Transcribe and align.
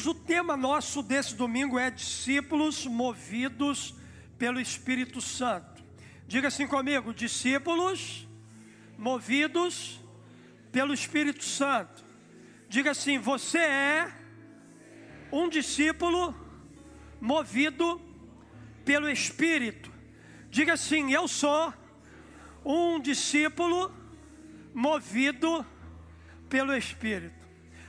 Queridos, 0.00 0.06
o 0.06 0.14
tema 0.14 0.56
nosso 0.56 1.02
desse 1.02 1.34
domingo 1.34 1.78
é 1.78 1.90
discípulos 1.90 2.86
movidos 2.86 3.94
pelo 4.38 4.58
Espírito 4.58 5.20
Santo. 5.20 5.82
Diga 6.26 6.48
assim 6.48 6.66
comigo: 6.66 7.12
discípulos 7.12 8.26
movidos 8.96 10.00
pelo 10.72 10.94
Espírito 10.94 11.44
Santo. 11.44 12.02
Diga 12.68 12.92
assim: 12.92 13.18
você 13.18 13.58
é 13.58 14.12
um 15.30 15.48
discípulo 15.48 16.34
movido 17.20 18.00
pelo 18.84 19.08
Espírito. 19.08 19.92
Diga 20.50 20.74
assim: 20.74 21.12
eu 21.12 21.28
sou 21.28 21.74
um 22.64 22.98
discípulo 22.98 23.94
movido 24.72 25.66
pelo 26.48 26.74
Espírito. 26.74 27.39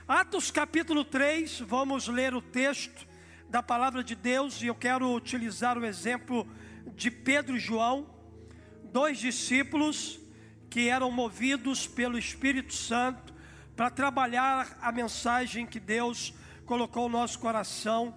Atos 0.06 0.50
capítulo 0.50 1.04
3, 1.04 1.60
vamos 1.60 2.08
ler 2.08 2.34
o 2.34 2.42
texto 2.42 3.06
da 3.48 3.62
palavra 3.62 4.02
de 4.02 4.16
Deus 4.16 4.60
e 4.60 4.66
eu 4.66 4.74
quero 4.74 5.14
utilizar 5.14 5.78
o 5.78 5.86
exemplo 5.86 6.44
de 6.96 7.08
Pedro 7.08 7.56
e 7.56 7.60
João, 7.60 8.10
dois 8.92 9.18
discípulos 9.18 10.18
que 10.68 10.88
eram 10.88 11.08
movidos 11.12 11.86
pelo 11.86 12.18
Espírito 12.18 12.74
Santo 12.74 13.32
para 13.76 13.90
trabalhar 13.90 14.76
a 14.82 14.90
mensagem 14.90 15.66
que 15.66 15.78
Deus 15.78 16.34
colocou 16.66 17.08
no 17.08 17.18
nosso 17.20 17.38
coração 17.38 18.12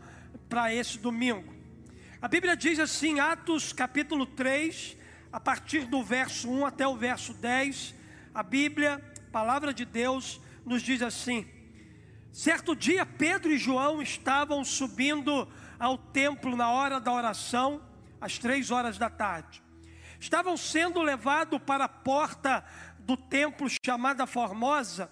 para 0.49 0.73
esse 0.73 0.97
domingo. 0.97 1.53
A 2.20 2.27
Bíblia 2.27 2.58
diz 2.58 2.80
assim, 2.80 3.20
Atos 3.20 3.72
capítulo 3.72 4.25
3, 4.25 4.97
a 5.31 5.39
partir 5.39 5.86
do 5.86 6.03
verso 6.03 6.49
1 6.49 6.66
até 6.66 6.88
o 6.88 6.97
verso 6.97 7.31
10, 7.36 7.94
a 8.33 8.41
Bíblia, 8.41 8.97
palavra 9.31 9.72
de 9.72 9.86
Deus, 9.86 10.42
nos 10.66 10.81
diz 10.81 11.03
assim: 11.03 11.55
Certo 12.36 12.75
dia, 12.75 13.05
Pedro 13.05 13.53
e 13.53 13.58
João 13.58 14.02
estavam 14.02 14.61
subindo 14.66 15.47
ao 15.80 15.97
templo 15.97 16.53
na 16.53 16.69
hora 16.69 17.00
da 17.00 17.09
oração, 17.14 17.81
às 18.19 18.38
três 18.38 18.72
horas 18.72 18.97
da 18.97 19.09
tarde. 19.09 19.64
Estavam 20.19 20.58
sendo 20.58 21.02
levados 21.02 21.61
para 21.66 21.86
a 21.86 21.89
porta 21.89 22.61
do 23.00 23.16
templo 23.16 23.69
chamada 23.86 24.27
Formosa, 24.27 25.09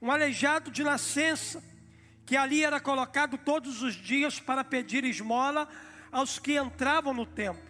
um 0.00 0.10
aleijado 0.10 0.70
de 0.70 0.84
nascença, 0.84 1.64
que 2.26 2.36
ali 2.36 2.62
era 2.62 2.78
colocado 2.78 3.38
todos 3.38 3.80
os 3.80 3.94
dias 3.94 4.38
para 4.38 4.62
pedir 4.62 5.04
esmola 5.04 5.66
aos 6.12 6.38
que 6.38 6.58
entravam 6.58 7.14
no 7.14 7.24
templo. 7.24 7.66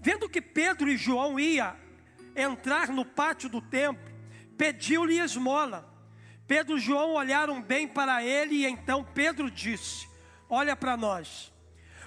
Vendo 0.00 0.28
que 0.28 0.40
Pedro 0.40 0.88
e 0.88 0.96
João 0.96 1.40
iam 1.40 1.74
entrar 2.36 2.90
no 2.90 3.04
pátio 3.04 3.48
do 3.48 3.60
templo, 3.60 4.12
pediu-lhe 4.56 5.18
esmola. 5.18 5.97
Pedro 6.48 6.78
e 6.78 6.80
João 6.80 7.12
olharam 7.12 7.60
bem 7.60 7.86
para 7.86 8.24
ele 8.24 8.54
e 8.54 8.66
então 8.66 9.04
Pedro 9.04 9.50
disse: 9.50 10.08
Olha 10.48 10.74
para 10.74 10.96
nós. 10.96 11.52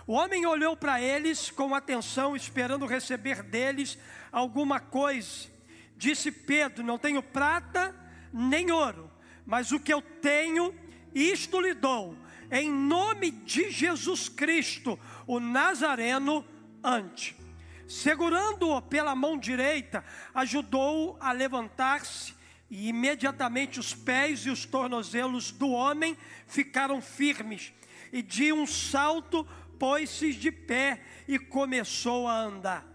O 0.07 0.13
homem 0.13 0.47
olhou 0.47 0.75
para 0.75 0.99
eles 0.99 1.51
com 1.51 1.75
atenção, 1.75 2.35
esperando 2.35 2.87
receber 2.87 3.43
deles 3.43 3.99
alguma 4.31 4.79
coisa. 4.79 5.47
Disse 5.95 6.31
Pedro: 6.31 6.83
Não 6.83 6.97
tenho 6.97 7.21
prata 7.21 7.95
nem 8.33 8.71
ouro, 8.71 9.11
mas 9.45 9.71
o 9.71 9.79
que 9.79 9.93
eu 9.93 10.01
tenho, 10.01 10.73
isto 11.13 11.61
lhe 11.61 11.75
dou. 11.75 12.17
Em 12.51 12.69
nome 12.69 13.29
de 13.29 13.69
Jesus 13.69 14.27
Cristo, 14.27 14.99
o 15.27 15.39
Nazareno, 15.39 16.43
ante. 16.83 17.35
Segurando-o 17.87 18.81
pela 18.81 19.13
mão 19.13 19.37
direita, 19.37 20.03
ajudou-o 20.33 21.15
a 21.19 21.31
levantar-se 21.31 22.40
e 22.71 22.87
imediatamente 22.87 23.81
os 23.81 23.93
pés 23.93 24.45
e 24.45 24.49
os 24.49 24.63
tornozelos 24.63 25.51
do 25.51 25.69
homem 25.69 26.17
ficaram 26.47 27.01
firmes, 27.01 27.73
e 28.13 28.21
de 28.21 28.53
um 28.53 28.65
salto 28.65 29.45
pôs-se 29.77 30.33
de 30.33 30.49
pé 30.51 31.01
e 31.27 31.37
começou 31.37 32.29
a 32.29 32.39
andar. 32.39 32.87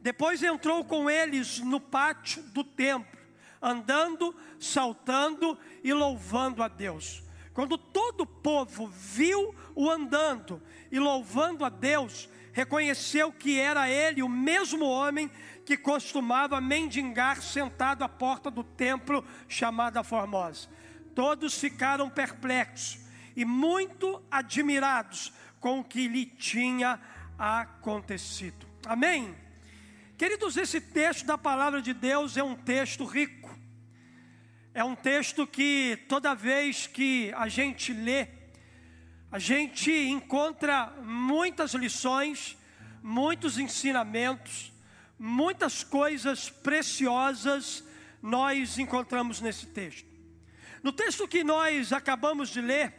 Depois 0.00 0.40
entrou 0.40 0.84
com 0.84 1.10
eles 1.10 1.58
no 1.58 1.80
pátio 1.80 2.44
do 2.44 2.62
templo, 2.62 3.18
andando, 3.60 4.34
saltando 4.60 5.58
e 5.82 5.92
louvando 5.92 6.62
a 6.62 6.68
Deus. 6.68 7.24
Quando 7.52 7.76
todo 7.76 8.20
o 8.20 8.26
povo 8.26 8.86
viu 8.86 9.52
o 9.74 9.90
andando 9.90 10.62
e 10.92 10.98
louvando 11.00 11.64
a 11.64 11.68
Deus, 11.68 12.28
reconheceu 12.52 13.32
que 13.32 13.58
era 13.58 13.90
ele 13.90 14.22
o 14.22 14.28
mesmo 14.28 14.84
homem 14.84 15.28
que 15.64 15.76
costumava 15.76 16.60
mendigar 16.60 17.40
sentado 17.40 18.04
à 18.04 18.08
porta 18.08 18.50
do 18.50 18.62
templo 18.62 19.24
chamada 19.48 20.04
Formosa. 20.04 20.68
Todos 21.14 21.58
ficaram 21.58 22.10
perplexos 22.10 22.98
e 23.36 23.44
muito 23.44 24.22
admirados 24.30 25.32
com 25.60 25.80
o 25.80 25.84
que 25.84 26.06
lhe 26.06 26.26
tinha 26.26 27.00
acontecido. 27.38 28.66
Amém? 28.84 29.34
Queridos, 30.18 30.56
esse 30.56 30.80
texto 30.80 31.24
da 31.24 31.38
palavra 31.38 31.80
de 31.80 31.94
Deus 31.94 32.36
é 32.36 32.42
um 32.42 32.54
texto 32.54 33.04
rico. 33.04 33.56
É 34.74 34.84
um 34.84 34.94
texto 34.94 35.46
que 35.46 35.98
toda 36.08 36.34
vez 36.34 36.86
que 36.86 37.32
a 37.36 37.48
gente 37.48 37.92
lê, 37.92 38.28
a 39.30 39.38
gente 39.38 39.90
encontra 39.90 40.92
muitas 41.02 41.74
lições, 41.74 42.56
muitos 43.02 43.58
ensinamentos, 43.58 44.73
muitas 45.18 45.82
coisas 45.82 46.50
preciosas 46.50 47.84
nós 48.22 48.78
encontramos 48.78 49.40
nesse 49.40 49.66
texto. 49.66 50.08
No 50.82 50.92
texto 50.92 51.28
que 51.28 51.44
nós 51.44 51.92
acabamos 51.92 52.50
de 52.50 52.60
ler, 52.60 52.92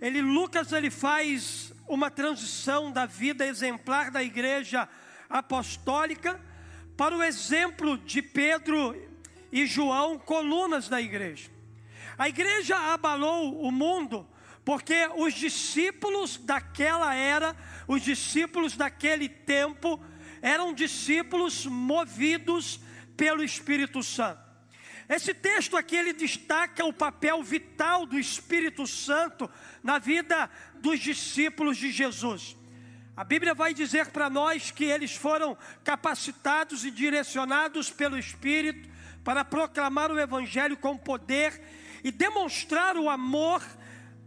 ele 0.00 0.20
Lucas 0.20 0.72
ele 0.72 0.90
faz 0.90 1.72
uma 1.86 2.10
transição 2.10 2.90
da 2.90 3.06
vida 3.06 3.46
exemplar 3.46 4.10
da 4.10 4.22
igreja 4.22 4.88
apostólica 5.28 6.40
para 6.96 7.16
o 7.16 7.22
exemplo 7.22 7.98
de 7.98 8.22
Pedro 8.22 8.96
e 9.50 9.66
João, 9.66 10.18
colunas 10.18 10.88
da 10.88 11.00
igreja. 11.00 11.50
A 12.16 12.28
igreja 12.28 12.76
abalou 12.76 13.60
o 13.60 13.70
mundo 13.70 14.26
porque 14.64 15.08
os 15.16 15.34
discípulos 15.34 16.36
daquela 16.36 17.14
era, 17.14 17.56
os 17.88 18.02
discípulos 18.02 18.76
daquele 18.76 19.28
tempo, 19.28 20.00
eram 20.42 20.74
discípulos 20.74 21.64
movidos 21.64 22.80
pelo 23.16 23.44
Espírito 23.44 24.02
Santo. 24.02 24.42
Esse 25.08 25.32
texto 25.32 25.76
aqui 25.76 25.96
ele 25.96 26.12
destaca 26.12 26.84
o 26.84 26.92
papel 26.92 27.42
vital 27.42 28.04
do 28.04 28.18
Espírito 28.18 28.86
Santo 28.86 29.48
na 29.82 29.98
vida 29.98 30.50
dos 30.80 30.98
discípulos 31.00 31.76
de 31.76 31.90
Jesus. 31.90 32.56
A 33.16 33.24
Bíblia 33.24 33.54
vai 33.54 33.74
dizer 33.74 34.06
para 34.06 34.30
nós 34.30 34.70
que 34.70 34.84
eles 34.84 35.14
foram 35.14 35.56
capacitados 35.84 36.84
e 36.84 36.90
direcionados 36.90 37.90
pelo 37.90 38.18
Espírito 38.18 38.88
para 39.22 39.44
proclamar 39.44 40.10
o 40.10 40.18
Evangelho 40.18 40.76
com 40.76 40.96
poder 40.96 41.60
e 42.02 42.10
demonstrar 42.10 42.96
o 42.96 43.08
amor 43.08 43.62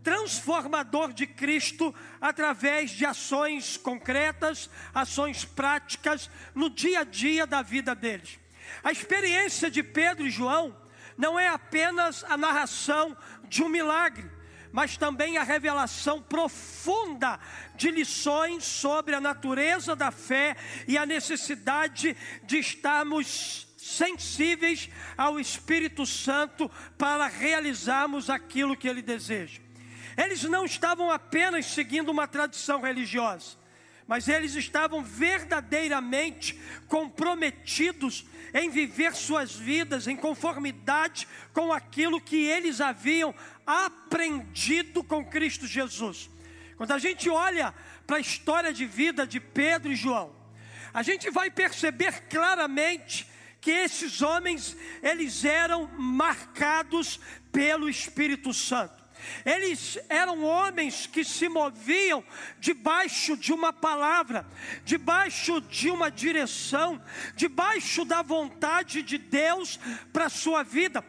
transformador 0.06 1.12
de 1.12 1.26
Cristo 1.26 1.94
através 2.22 2.92
de 2.92 3.04
ações 3.08 3.76
concretas, 3.76 4.70
ações 4.94 5.44
práticas 5.44 6.30
no 6.54 6.70
dia 6.70 7.00
a 7.00 7.04
dia 7.04 7.48
da 7.48 7.64
vida 7.64 7.96
deles. 7.96 8.40
A 8.84 8.92
experiência 8.92 9.70
de 9.70 9.82
Pedro 9.82 10.28
e 10.28 10.30
João 10.30 10.78
não 11.18 11.40
é 11.40 11.48
apenas 11.48 12.24
a 12.26 12.38
narração 12.38 13.18
de 13.48 13.64
um 13.64 13.68
milagre, 13.68 14.30
mas 14.72 14.96
também 14.96 15.40
a 15.40 15.44
revelação 15.44 16.22
profunda 16.22 17.40
de 17.74 17.90
lições 17.90 18.64
sobre 18.64 19.16
a 19.16 19.22
natureza 19.22 19.96
da 19.96 20.12
fé 20.12 20.56
e 20.88 21.00
a 21.00 21.06
necessidade 21.06 22.16
de 22.44 22.60
estarmos 22.60 23.68
sensíveis 23.76 24.88
ao 25.18 25.40
Espírito 25.40 26.06
Santo 26.06 26.70
para 26.96 27.26
realizarmos 27.26 28.30
aquilo 28.30 28.78
que 28.78 28.88
ele 28.88 29.02
deseja. 29.02 29.65
Eles 30.18 30.44
não 30.44 30.66
estavam 30.66 31.12
apenas 31.12 31.66
seguindo 31.66 32.10
uma 32.10 32.28
tradição 32.28 32.82
religiosa, 32.82 33.58
mas 34.08 34.28
eles 34.28 34.56
estavam 34.56 35.04
verdadeiramente 35.04 36.60
comprometidos 36.88 38.26
em 38.54 38.70
viver 38.70 39.14
suas 39.14 39.56
vidas 39.56 40.08
em 40.08 40.16
conformidade 40.16 41.28
com 41.54 41.74
aquilo 41.74 42.22
que 42.22 42.46
eles 42.46 42.80
haviam 42.80 43.36
aprendido 43.66 45.04
com 45.04 45.26
Cristo 45.26 45.68
Jesus. 45.68 46.30
Quando 46.78 46.92
a 46.92 46.98
gente 46.98 47.30
olha 47.30 47.74
para 48.08 48.18
a 48.18 48.22
história 48.22 48.72
de 48.72 48.86
vida 48.86 49.26
de 49.28 49.40
Pedro 49.40 49.92
e 49.92 49.96
João, 49.96 50.36
a 50.94 51.04
gente 51.04 51.30
vai 51.30 51.52
perceber 51.52 52.22
claramente 52.30 53.28
que 53.60 53.72
esses 53.72 54.22
homens, 54.22 54.78
eles 55.02 55.44
eram 55.44 55.88
marcados 55.98 57.20
pelo 57.52 57.90
Espírito 57.90 58.54
Santo. 58.54 59.05
Eles 59.46 59.98
eram 60.10 60.44
homens 60.44 61.08
que 61.08 61.24
se 61.24 61.48
moviam 61.48 62.24
debaixo 62.60 63.38
de 63.38 63.54
uma 63.54 63.72
palavra, 63.72 64.46
debaixo 64.84 65.62
de 65.62 65.90
uma 65.90 66.10
direção, 66.10 67.02
debaixo 67.36 68.06
da 68.06 68.22
vontade 68.22 69.02
de 69.02 69.18
Deus 69.18 69.80
para 70.12 70.26
a 70.26 70.30
sua 70.30 70.64
vida. 70.64 71.04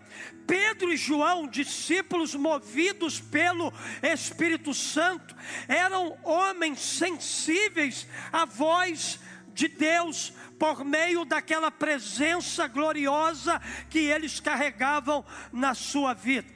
Pedro 0.46 0.92
e 0.92 0.96
João, 0.96 1.48
discípulos 1.48 2.34
movidos 2.34 3.20
pelo 3.20 3.72
Espírito 4.02 4.72
Santo, 4.72 5.34
eram 5.66 6.16
homens 6.22 6.80
sensíveis 6.80 8.06
à 8.32 8.44
voz 8.44 9.18
de 9.52 9.68
Deus 9.68 10.32
por 10.58 10.84
meio 10.84 11.24
daquela 11.24 11.70
presença 11.70 12.66
gloriosa 12.66 13.60
que 13.90 13.98
eles 13.98 14.38
carregavam 14.38 15.24
na 15.52 15.74
sua 15.74 16.14
vida. 16.14 16.55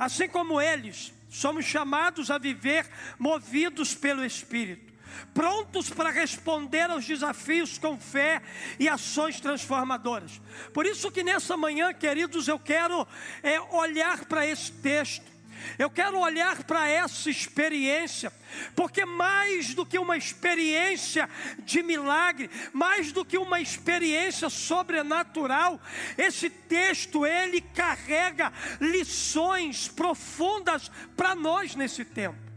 Assim 0.00 0.26
como 0.26 0.58
eles, 0.58 1.12
somos 1.28 1.66
chamados 1.66 2.30
a 2.30 2.38
viver 2.38 2.88
movidos 3.18 3.94
pelo 3.94 4.24
Espírito, 4.24 4.90
prontos 5.34 5.90
para 5.90 6.08
responder 6.08 6.90
aos 6.90 7.06
desafios 7.06 7.76
com 7.76 8.00
fé 8.00 8.40
e 8.78 8.88
ações 8.88 9.38
transformadoras. 9.38 10.40
Por 10.72 10.86
isso 10.86 11.10
que 11.10 11.22
nessa 11.22 11.54
manhã, 11.54 11.92
queridos, 11.92 12.48
eu 12.48 12.58
quero 12.58 13.06
é, 13.42 13.60
olhar 13.60 14.24
para 14.24 14.46
esse 14.46 14.72
texto 14.72 15.29
eu 15.78 15.90
quero 15.90 16.18
olhar 16.18 16.62
para 16.64 16.88
essa 16.88 17.30
experiência, 17.30 18.32
porque 18.74 19.04
mais 19.04 19.74
do 19.74 19.86
que 19.86 19.98
uma 19.98 20.16
experiência 20.16 21.28
de 21.60 21.82
milagre, 21.82 22.50
mais 22.72 23.12
do 23.12 23.24
que 23.24 23.38
uma 23.38 23.60
experiência 23.60 24.48
sobrenatural, 24.48 25.80
esse 26.16 26.50
texto 26.50 27.26
ele 27.26 27.60
carrega 27.60 28.52
lições 28.80 29.88
profundas 29.88 30.90
para 31.16 31.34
nós 31.34 31.74
nesse 31.74 32.04
tempo. 32.04 32.50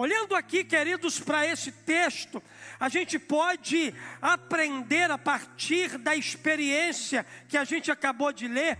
Olhando 0.00 0.34
aqui, 0.34 0.64
queridos, 0.64 1.20
para 1.20 1.46
esse 1.46 1.70
texto, 1.70 2.42
a 2.78 2.88
gente 2.88 3.18
pode 3.18 3.92
aprender 4.22 5.10
a 5.10 5.18
partir 5.18 5.98
da 5.98 6.16
experiência 6.16 7.26
que 7.46 7.58
a 7.58 7.64
gente 7.64 7.90
acabou 7.90 8.32
de 8.32 8.48
ler, 8.48 8.78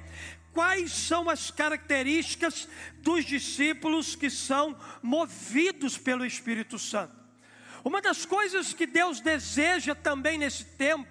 quais 0.53 0.93
são 0.93 1.29
as 1.31 1.51
características 1.51 2.69
dos 2.99 3.25
discípulos 3.25 4.15
que 4.17 4.29
são 4.29 4.77
movidos 5.03 5.97
pelo 5.97 6.25
Espírito 6.25 6.79
Santo. 6.79 7.15
Uma 7.85 8.03
das 8.03 8.27
coisas 8.27 8.73
que 8.73 8.87
Deus 8.87 9.21
deseja 9.21 9.95
também 9.95 10.39
nesse 10.39 10.65
tempo 10.65 11.09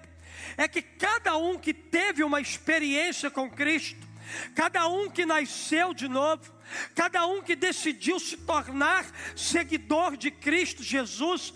é 0.56 0.68
que 0.68 0.82
cada 0.82 1.36
um 1.36 1.58
que 1.58 1.74
teve 1.74 2.22
uma 2.22 2.40
experiência 2.40 3.30
com 3.30 3.50
Cristo, 3.50 4.06
cada 4.54 4.86
um 4.88 5.10
que 5.10 5.26
nasceu 5.26 5.92
de 5.92 6.08
novo, 6.08 6.52
cada 6.94 7.26
um 7.26 7.42
que 7.42 7.56
decidiu 7.56 8.20
se 8.20 8.36
tornar 8.36 9.04
seguidor 9.34 10.16
de 10.16 10.30
Cristo 10.30 10.82
Jesus, 10.82 11.52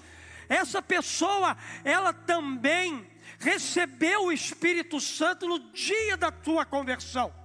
essa 0.49 0.83
pessoa, 0.83 1.57
ela 1.85 2.13
também 2.13 3.07
recebeu 3.39 4.25
o 4.25 4.33
Espírito 4.33 5.01
Santo 5.01 5.47
no 5.47 5.59
dia 5.73 6.17
da 6.17 6.31
tua 6.31 6.65
conversão. 6.65 7.44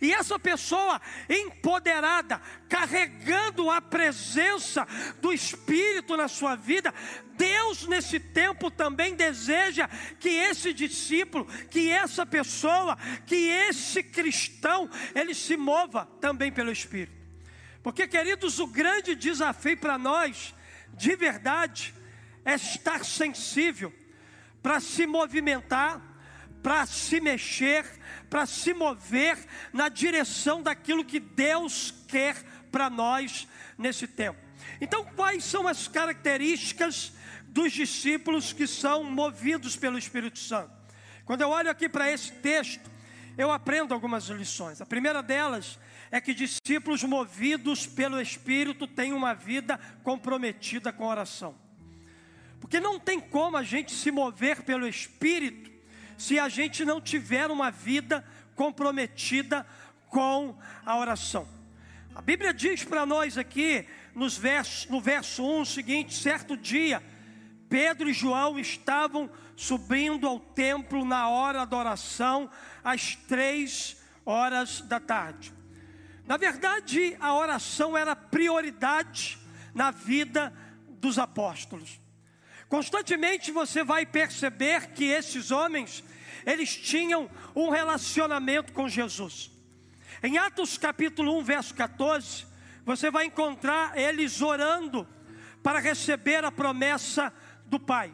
E 0.00 0.12
essa 0.12 0.38
pessoa 0.38 1.00
empoderada, 1.28 2.40
carregando 2.68 3.70
a 3.70 3.80
presença 3.80 4.86
do 5.20 5.32
Espírito 5.32 6.16
na 6.16 6.28
sua 6.28 6.56
vida, 6.56 6.92
Deus 7.36 7.86
nesse 7.86 8.20
tempo 8.20 8.70
também 8.70 9.14
deseja 9.14 9.88
que 10.18 10.28
esse 10.28 10.72
discípulo, 10.72 11.46
que 11.70 11.90
essa 11.90 12.26
pessoa, 12.26 12.96
que 13.26 13.48
esse 13.48 14.02
cristão, 14.02 14.88
ele 15.14 15.34
se 15.34 15.56
mova 15.56 16.06
também 16.20 16.52
pelo 16.52 16.70
Espírito. 16.70 17.18
Porque, 17.82 18.06
queridos, 18.06 18.58
o 18.58 18.66
grande 18.66 19.14
desafio 19.14 19.76
para 19.78 19.96
nós, 19.96 20.54
de 20.92 21.16
verdade, 21.16 21.94
é 22.44 22.54
estar 22.54 23.04
sensível 23.04 23.92
para 24.62 24.80
se 24.80 25.06
movimentar 25.06 26.09
para 26.62 26.86
se 26.86 27.20
mexer, 27.20 27.84
para 28.28 28.46
se 28.46 28.72
mover 28.74 29.38
na 29.72 29.88
direção 29.88 30.62
daquilo 30.62 31.04
que 31.04 31.20
Deus 31.20 31.94
quer 32.06 32.36
para 32.70 32.88
nós 32.88 33.48
nesse 33.76 34.06
tempo. 34.06 34.38
Então, 34.80 35.04
quais 35.16 35.44
são 35.44 35.66
as 35.66 35.88
características 35.88 37.12
dos 37.46 37.72
discípulos 37.72 38.52
que 38.52 38.66
são 38.66 39.02
movidos 39.04 39.76
pelo 39.76 39.98
Espírito 39.98 40.38
Santo? 40.38 40.70
Quando 41.24 41.42
eu 41.42 41.48
olho 41.48 41.70
aqui 41.70 41.88
para 41.88 42.10
esse 42.10 42.32
texto, 42.32 42.90
eu 43.38 43.50
aprendo 43.50 43.94
algumas 43.94 44.24
lições. 44.28 44.80
A 44.80 44.86
primeira 44.86 45.22
delas 45.22 45.78
é 46.10 46.20
que 46.20 46.34
discípulos 46.34 47.02
movidos 47.04 47.86
pelo 47.86 48.20
Espírito 48.20 48.86
têm 48.86 49.12
uma 49.12 49.32
vida 49.32 49.78
comprometida 50.02 50.92
com 50.92 51.06
oração. 51.06 51.54
Porque 52.60 52.80
não 52.80 52.98
tem 52.98 53.18
como 53.20 53.56
a 53.56 53.62
gente 53.62 53.92
se 53.92 54.10
mover 54.10 54.62
pelo 54.62 54.86
Espírito 54.86 55.69
se 56.20 56.38
a 56.38 56.50
gente 56.50 56.84
não 56.84 57.00
tiver 57.00 57.50
uma 57.50 57.70
vida 57.70 58.22
comprometida 58.54 59.66
com 60.10 60.54
a 60.84 60.98
oração. 60.98 61.48
A 62.14 62.20
Bíblia 62.20 62.52
diz 62.52 62.84
para 62.84 63.06
nós 63.06 63.38
aqui, 63.38 63.86
nos 64.14 64.36
versos, 64.36 64.86
no 64.90 65.00
verso 65.00 65.42
1, 65.42 65.60
o 65.62 65.64
seguinte: 65.64 66.14
certo 66.14 66.58
dia, 66.58 67.02
Pedro 67.70 68.10
e 68.10 68.12
João 68.12 68.58
estavam 68.58 69.30
subindo 69.56 70.26
ao 70.26 70.38
templo 70.38 71.06
na 71.06 71.26
hora 71.30 71.64
da 71.64 71.78
oração, 71.78 72.50
às 72.84 73.14
três 73.14 73.96
horas 74.26 74.82
da 74.82 75.00
tarde. 75.00 75.54
Na 76.26 76.36
verdade, 76.36 77.16
a 77.18 77.34
oração 77.34 77.96
era 77.96 78.14
prioridade 78.14 79.38
na 79.74 79.90
vida 79.90 80.52
dos 80.86 81.18
apóstolos. 81.18 81.98
Constantemente 82.68 83.50
você 83.50 83.82
vai 83.82 84.04
perceber 84.04 84.92
que 84.92 85.06
esses 85.06 85.50
homens 85.50 86.04
eles 86.46 86.76
tinham 86.76 87.30
um 87.54 87.70
relacionamento 87.70 88.72
com 88.72 88.88
Jesus. 88.88 89.50
Em 90.22 90.38
Atos 90.38 90.76
capítulo 90.76 91.38
1, 91.38 91.44
verso 91.44 91.74
14, 91.74 92.46
você 92.84 93.10
vai 93.10 93.26
encontrar 93.26 93.96
eles 93.96 94.40
orando 94.42 95.06
para 95.62 95.78
receber 95.78 96.44
a 96.44 96.52
promessa 96.52 97.32
do 97.66 97.78
Pai. 97.78 98.12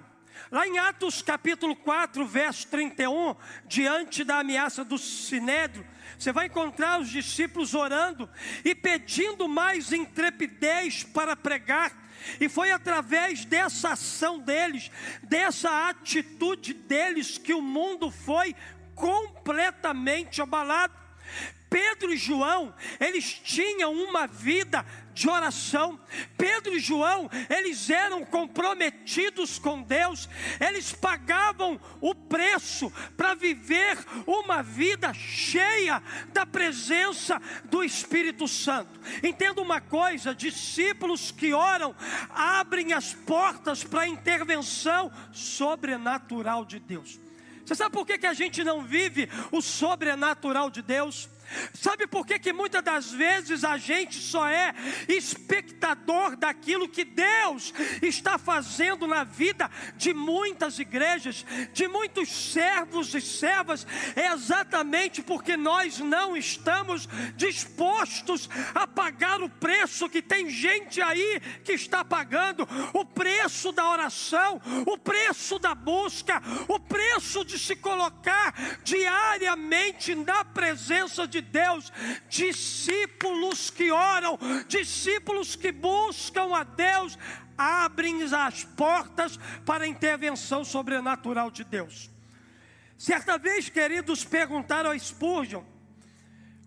Lá 0.51 0.67
em 0.67 0.79
Atos 0.79 1.23
capítulo 1.23 1.75
4, 1.77 2.27
verso 2.27 2.67
31, 2.69 3.35
diante 3.67 4.25
da 4.25 4.39
ameaça 4.41 4.85
do 4.85 4.99
sinédrio, 4.99 5.87
você 6.19 6.33
vai 6.33 6.47
encontrar 6.47 7.01
os 7.01 7.09
discípulos 7.09 7.75
orando 7.75 8.29
e 8.65 8.75
pedindo 8.75 9.49
mais 9.49 9.93
intrepidez 9.93 11.03
para 11.03 11.37
pregar 11.37 12.07
e 12.41 12.49
foi 12.49 12.71
através 12.71 13.45
dessa 13.45 13.91
ação 13.91 14.39
deles, 14.39 14.91
dessa 15.23 15.89
atitude 15.89 16.75
deles, 16.75 17.39
que 17.39 17.55
o 17.55 17.63
mundo 17.63 18.11
foi 18.11 18.55
completamente 18.95 20.41
abalado. 20.41 20.95
Pedro 21.69 22.13
e 22.13 22.17
João, 22.17 22.75
eles 23.01 23.33
tinham 23.33 23.93
uma 23.93 24.27
vida 24.27 24.85
de 25.17 25.31
oração. 25.31 25.99
Pedro 26.37 26.77
e 26.77 26.79
João, 26.79 27.29
eles 27.49 27.89
eram 27.89 28.23
comprometidos 28.23 29.59
com 29.59 29.81
Deus, 29.81 30.29
eles 30.61 30.93
pagavam 30.93 31.81
o 32.03 32.15
preço 32.15 32.93
para 33.17 33.35
viver 33.35 33.97
uma 34.27 34.63
vida 34.63 35.15
cheia 35.15 36.03
da 36.35 36.45
presença 36.45 37.41
do 37.65 37.83
Espírito 37.83 38.47
Santo. 38.47 39.01
Entenda 39.23 39.63
uma 39.63 39.81
coisa: 39.81 40.35
discípulos 40.35 41.31
que 41.31 41.55
oram 41.55 41.97
abrem 42.29 42.93
as 42.93 43.15
portas 43.15 43.83
para 43.83 44.03
a 44.03 44.09
intervenção 44.09 45.11
sobrenatural 45.33 46.67
de 46.67 46.79
Deus. 46.79 47.19
Você 47.65 47.75
sabe 47.75 47.93
por 47.93 48.07
que, 48.07 48.19
que 48.19 48.27
a 48.27 48.35
gente 48.35 48.63
não 48.63 48.85
vive 48.85 49.31
o 49.51 49.63
sobrenatural 49.63 50.71
de 50.71 50.83
Deus? 50.83 51.29
Sabe 51.73 52.07
por 52.07 52.27
que, 52.27 52.39
que 52.39 52.53
muitas 52.53 52.83
das 52.83 53.13
vezes 53.13 53.65
a 53.65 53.79
gente 53.79 54.19
só 54.19 54.47
é 54.49 54.75
espectador 55.09 56.37
daquilo 56.37 56.89
que 56.89 57.05
Deus 57.05 57.73
está 58.03 58.39
fazendo 58.39 59.07
na 59.07 59.25
vida 59.25 59.71
de 59.97 60.13
muitas 60.13 60.79
igrejas, 60.79 61.45
de 61.73 61.87
muitos 61.89 62.29
servos 62.53 63.15
e 63.15 63.21
servas? 63.21 63.87
É 64.15 64.33
exatamente 64.33 65.23
porque 65.23 65.57
nós 65.57 65.99
não 65.99 66.37
estamos 66.37 67.09
dispostos 67.37 68.49
a 68.75 68.87
pagar 68.87 69.41
o 69.41 69.49
preço 69.49 70.09
que 70.09 70.23
tem 70.23 70.51
gente 70.51 71.01
aí 71.01 71.41
que 71.65 71.73
está 71.73 72.05
pagando 72.05 72.67
o 72.93 73.05
preço 73.05 73.73
da 73.73 73.89
oração, 73.89 74.61
o 74.87 74.99
preço 74.99 75.59
da 75.59 75.75
busca, 75.75 76.43
o 76.69 76.79
preço 76.81 77.45
de 77.45 77.59
se 77.59 77.77
colocar 77.77 78.55
diariamente 78.83 79.36
na 80.25 80.45
presença 80.45 81.27
de 81.27 81.37
de 81.37 81.41
Deus, 81.43 81.93
discípulos 82.29 83.71
que 83.71 83.91
oram, 83.91 84.39
discípulos 84.67 85.55
que 85.55 85.71
buscam 85.71 86.55
a 86.55 86.65
Deus, 86.65 87.19
abrem 87.57 88.23
as 88.23 88.65
portas 88.65 89.39
para 89.65 89.85
a 89.85 89.89
intervenção 89.89 90.65
sobrenatural 90.65 91.51
de 91.51 91.65
Deus. 91.65 92.11
Certa 92.97 93.37
vez, 93.37 93.69
queridos, 93.69 94.25
perguntaram 94.25 94.91
a 94.91 94.99
Spurgeon 94.99 95.63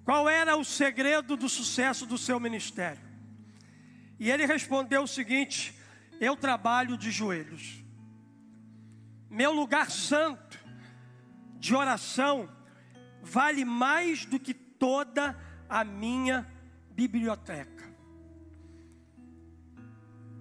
qual 0.06 0.30
era 0.30 0.56
o 0.56 0.64
segredo 0.64 1.36
do 1.36 1.50
sucesso 1.50 2.06
do 2.06 2.18
seu 2.18 2.40
ministério. 2.40 3.02
E 4.20 4.30
ele 4.30 4.46
respondeu 4.46 5.04
o 5.04 5.08
seguinte: 5.08 5.74
Eu 6.20 6.36
trabalho 6.36 6.96
de 6.98 7.10
joelhos. 7.10 7.84
Meu 9.30 9.52
lugar 9.52 9.90
santo 9.90 10.60
de 11.60 11.76
oração 11.76 12.50
vale 13.22 13.66
mais 13.66 14.26
do 14.26 14.40
que 14.40 14.54
toda 14.54 15.38
a 15.68 15.84
minha 15.84 16.48
biblioteca. 16.92 17.88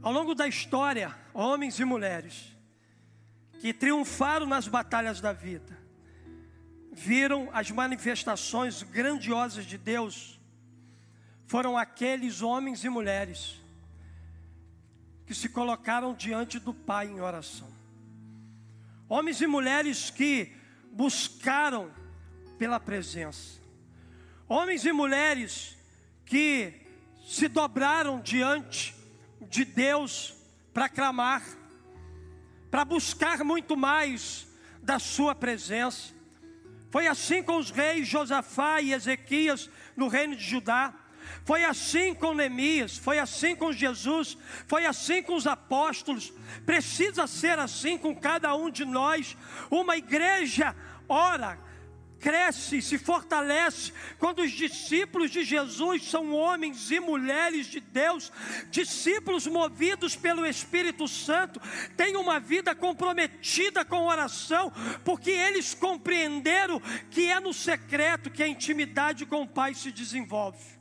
Ao 0.02 0.12
longo 0.12 0.34
da 0.34 0.46
história, 0.46 1.14
homens 1.34 1.78
e 1.78 1.84
mulheres 1.84 2.56
que 3.60 3.72
triunfaram 3.72 4.46
nas 4.46 4.68
batalhas 4.68 5.20
da 5.20 5.32
vida, 5.32 5.76
viram 6.92 7.48
as 7.52 7.70
manifestações 7.70 8.82
grandiosas 8.82 9.66
de 9.66 9.76
Deus, 9.76 10.40
foram 11.46 11.76
aqueles 11.76 12.42
homens 12.42 12.84
e 12.84 12.88
mulheres 12.88 13.60
que 15.26 15.34
se 15.34 15.48
colocaram 15.48 16.14
diante 16.14 16.58
do 16.58 16.72
Pai 16.72 17.06
em 17.06 17.20
oração. 17.20 17.68
Homens 19.08 19.40
e 19.40 19.46
mulheres 19.46 20.10
que 20.10 20.52
buscaram 20.92 21.90
pela 22.58 22.80
presença. 22.80 23.60
Homens 24.48 24.84
e 24.84 24.92
mulheres 24.92 25.76
que 26.26 26.72
se 27.26 27.48
dobraram 27.48 28.20
diante 28.20 28.94
de 29.42 29.64
Deus 29.64 30.34
para 30.72 30.88
clamar, 30.88 31.42
para 32.70 32.84
buscar 32.84 33.44
muito 33.44 33.76
mais 33.76 34.46
da 34.82 34.98
sua 34.98 35.34
presença. 35.34 36.14
Foi 36.90 37.06
assim 37.06 37.42
com 37.42 37.58
os 37.58 37.70
reis 37.70 38.08
Josafá 38.08 38.80
e 38.80 38.92
Ezequias 38.92 39.70
no 39.96 40.08
reino 40.08 40.34
de 40.34 40.42
Judá. 40.42 40.94
Foi 41.44 41.64
assim 41.64 42.14
com 42.14 42.34
Neemias, 42.34 42.96
foi 42.96 43.18
assim 43.18 43.54
com 43.54 43.72
Jesus, 43.72 44.36
foi 44.66 44.86
assim 44.86 45.22
com 45.22 45.34
os 45.34 45.46
apóstolos. 45.46 46.32
Precisa 46.64 47.26
ser 47.26 47.58
assim 47.58 47.98
com 47.98 48.14
cada 48.14 48.54
um 48.54 48.70
de 48.70 48.84
nós. 48.84 49.36
Uma 49.70 49.96
igreja 49.96 50.74
ora, 51.06 51.58
cresce, 52.20 52.82
se 52.82 52.98
fortalece 52.98 53.92
quando 54.18 54.40
os 54.40 54.50
discípulos 54.50 55.30
de 55.30 55.44
Jesus 55.44 56.04
são 56.04 56.32
homens 56.32 56.90
e 56.90 57.00
mulheres 57.00 57.66
de 57.66 57.80
Deus, 57.80 58.32
discípulos 58.70 59.46
movidos 59.46 60.16
pelo 60.16 60.46
Espírito 60.46 61.06
Santo, 61.06 61.60
têm 61.96 62.16
uma 62.16 62.38
vida 62.38 62.74
comprometida 62.74 63.84
com 63.84 64.06
oração, 64.06 64.72
porque 65.04 65.30
eles 65.30 65.74
compreenderam 65.74 66.80
que 67.10 67.30
é 67.30 67.40
no 67.40 67.52
secreto 67.52 68.30
que 68.30 68.42
a 68.42 68.48
intimidade 68.48 69.24
com 69.24 69.42
o 69.42 69.48
Pai 69.48 69.74
se 69.74 69.90
desenvolve. 69.90 70.78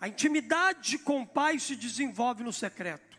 A 0.00 0.08
intimidade 0.08 0.98
com 0.98 1.22
o 1.22 1.26
Pai 1.26 1.58
se 1.58 1.76
desenvolve 1.76 2.42
no 2.42 2.52
secreto. 2.52 3.09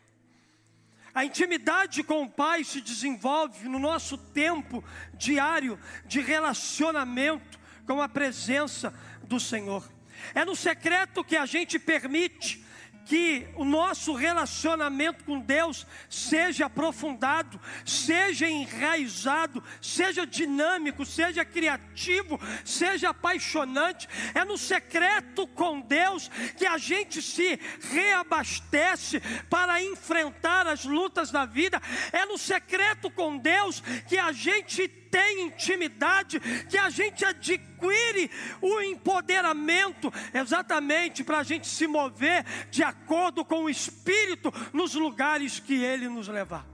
A 1.14 1.26
intimidade 1.26 2.04
com 2.04 2.24
o 2.24 2.30
Pai 2.30 2.64
se 2.64 2.80
desenvolve 2.80 3.68
no 3.68 3.80
nosso 3.80 4.18
tempo 4.18 4.84
diário 5.14 5.78
de 6.06 6.22
relacionamento 6.22 7.60
com 7.86 8.02
a 8.02 8.08
presença 8.08 8.94
do 9.24 9.40
Senhor. 9.40 9.90
É 10.34 10.46
no 10.46 10.56
secreto 10.56 11.24
que 11.24 11.36
a 11.36 11.46
gente 11.46 11.78
permite 11.78 12.64
que 13.06 13.48
o 13.56 13.64
nosso 13.64 14.14
relacionamento 14.14 15.24
com 15.24 15.40
Deus 15.40 15.86
seja 16.10 16.66
aprofundado, 16.66 17.60
seja 17.86 18.50
enraizado, 18.50 19.64
seja 19.82 20.26
dinâmico, 20.26 21.06
seja 21.06 21.44
criativo, 21.44 22.40
seja 22.64 23.10
apaixonante. 23.10 24.08
É 24.34 24.46
no 24.46 24.58
secreto 24.58 25.48
com 25.48 25.82
Deus 25.82 26.30
que 26.58 26.66
a 26.66 26.78
gente 26.78 27.22
se 27.22 27.60
reabastece 27.92 29.22
para 29.50 29.84
enfrentar 29.84 30.68
as 30.68 30.86
lutas 30.86 31.32
da 31.32 31.46
vida. 31.46 31.82
É 32.12 32.26
no 32.26 32.38
secreto 32.38 33.10
com 33.10 33.38
Deus 33.38 33.82
que 34.08 34.18
a 34.18 34.32
gente 34.32 35.01
tem 35.12 35.48
intimidade, 35.48 36.40
que 36.70 36.78
a 36.78 36.90
gente 36.90 37.26
adquire 37.26 38.32
o 38.62 38.82
empoderamento 38.82 40.12
exatamente 40.34 41.24
para 41.24 41.40
a 41.40 41.44
gente 41.44 41.68
se 41.68 41.86
mover 41.86 42.46
de 42.72 42.82
acordo 42.82 43.44
com 43.44 43.66
o 43.66 43.70
Espírito 43.70 44.52
nos 44.72 44.96
lugares 44.96 45.60
que 45.60 45.84
Ele 45.84 46.08
nos 46.08 46.30
levar. 46.30 46.66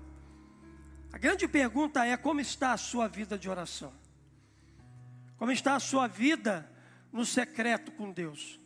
A 1.12 1.17
grande 1.17 1.48
pergunta 1.48 2.06
é: 2.06 2.15
como 2.15 2.39
está 2.39 2.74
a 2.74 2.77
sua 2.77 3.08
vida 3.08 3.38
de 3.38 3.50
oração? 3.50 3.91
Como 5.38 5.51
está 5.51 5.75
a 5.75 5.79
sua 5.79 6.08
vida 6.08 6.70
no 7.12 7.25
secreto 7.25 7.91
com 7.91 8.12
Deus? 8.12 8.60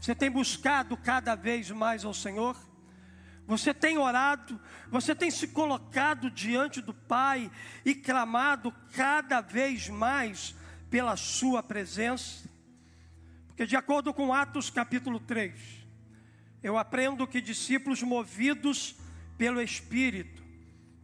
Você 0.00 0.14
tem 0.14 0.30
buscado 0.30 0.96
cada 0.96 1.36
vez 1.36 1.70
mais 1.70 2.04
ao 2.04 2.12
Senhor? 2.12 2.56
Você 3.46 3.74
tem 3.74 3.98
orado, 3.98 4.60
você 4.88 5.14
tem 5.14 5.30
se 5.30 5.48
colocado 5.48 6.30
diante 6.30 6.80
do 6.80 6.94
Pai 6.94 7.50
e 7.84 7.94
clamado 7.94 8.72
cada 8.94 9.40
vez 9.40 9.88
mais 9.88 10.54
pela 10.88 11.16
Sua 11.16 11.62
presença? 11.62 12.48
Porque, 13.48 13.66
de 13.66 13.76
acordo 13.76 14.14
com 14.14 14.32
Atos 14.32 14.70
capítulo 14.70 15.18
3, 15.20 15.52
eu 16.62 16.78
aprendo 16.78 17.26
que 17.26 17.40
discípulos 17.40 18.02
movidos 18.02 18.94
pelo 19.36 19.60
Espírito 19.60 20.42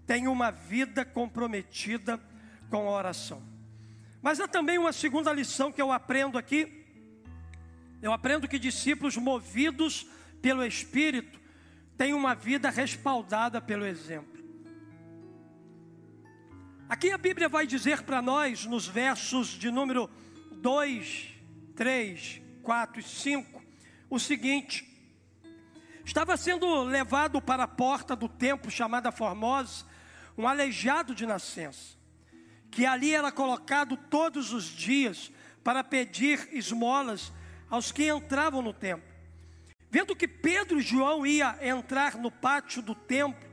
têm 0.06 0.28
uma 0.28 0.50
vida 0.50 1.04
comprometida 1.04 2.20
com 2.70 2.88
a 2.88 2.92
oração. 2.92 3.42
Mas 4.22 4.40
há 4.40 4.48
também 4.48 4.78
uma 4.78 4.92
segunda 4.92 5.32
lição 5.32 5.72
que 5.72 5.82
eu 5.82 5.92
aprendo 5.92 6.38
aqui. 6.38 6.86
Eu 8.00 8.12
aprendo 8.12 8.48
que 8.48 8.58
discípulos 8.58 9.16
movidos 9.16 10.06
pelo 10.40 10.64
Espírito 10.64 11.37
tem 11.98 12.14
uma 12.14 12.32
vida 12.32 12.70
respaldada 12.70 13.60
pelo 13.60 13.84
exemplo. 13.84 14.38
Aqui 16.88 17.10
a 17.10 17.18
Bíblia 17.18 17.48
vai 17.48 17.66
dizer 17.66 18.02
para 18.04 18.22
nós, 18.22 18.64
nos 18.64 18.86
versos 18.86 19.48
de 19.48 19.68
número 19.68 20.08
2, 20.52 21.34
3, 21.74 22.40
4 22.62 23.00
e 23.00 23.02
5, 23.02 23.62
o 24.08 24.18
seguinte: 24.18 24.88
estava 26.04 26.36
sendo 26.36 26.84
levado 26.84 27.42
para 27.42 27.64
a 27.64 27.68
porta 27.68 28.14
do 28.14 28.28
templo 28.28 28.70
chamada 28.70 29.10
Formosa, 29.10 29.84
um 30.36 30.46
aleijado 30.46 31.16
de 31.16 31.26
nascença, 31.26 31.96
que 32.70 32.86
ali 32.86 33.12
era 33.12 33.32
colocado 33.32 33.96
todos 33.96 34.52
os 34.52 34.64
dias 34.64 35.32
para 35.64 35.82
pedir 35.82 36.48
esmolas 36.52 37.32
aos 37.68 37.90
que 37.90 38.08
entravam 38.08 38.62
no 38.62 38.72
templo. 38.72 39.07
Vendo 39.90 40.14
que 40.14 40.28
Pedro 40.28 40.78
e 40.78 40.82
João 40.82 41.26
ia 41.26 41.58
entrar 41.62 42.16
no 42.16 42.30
pátio 42.30 42.82
do 42.82 42.94
templo, 42.94 43.48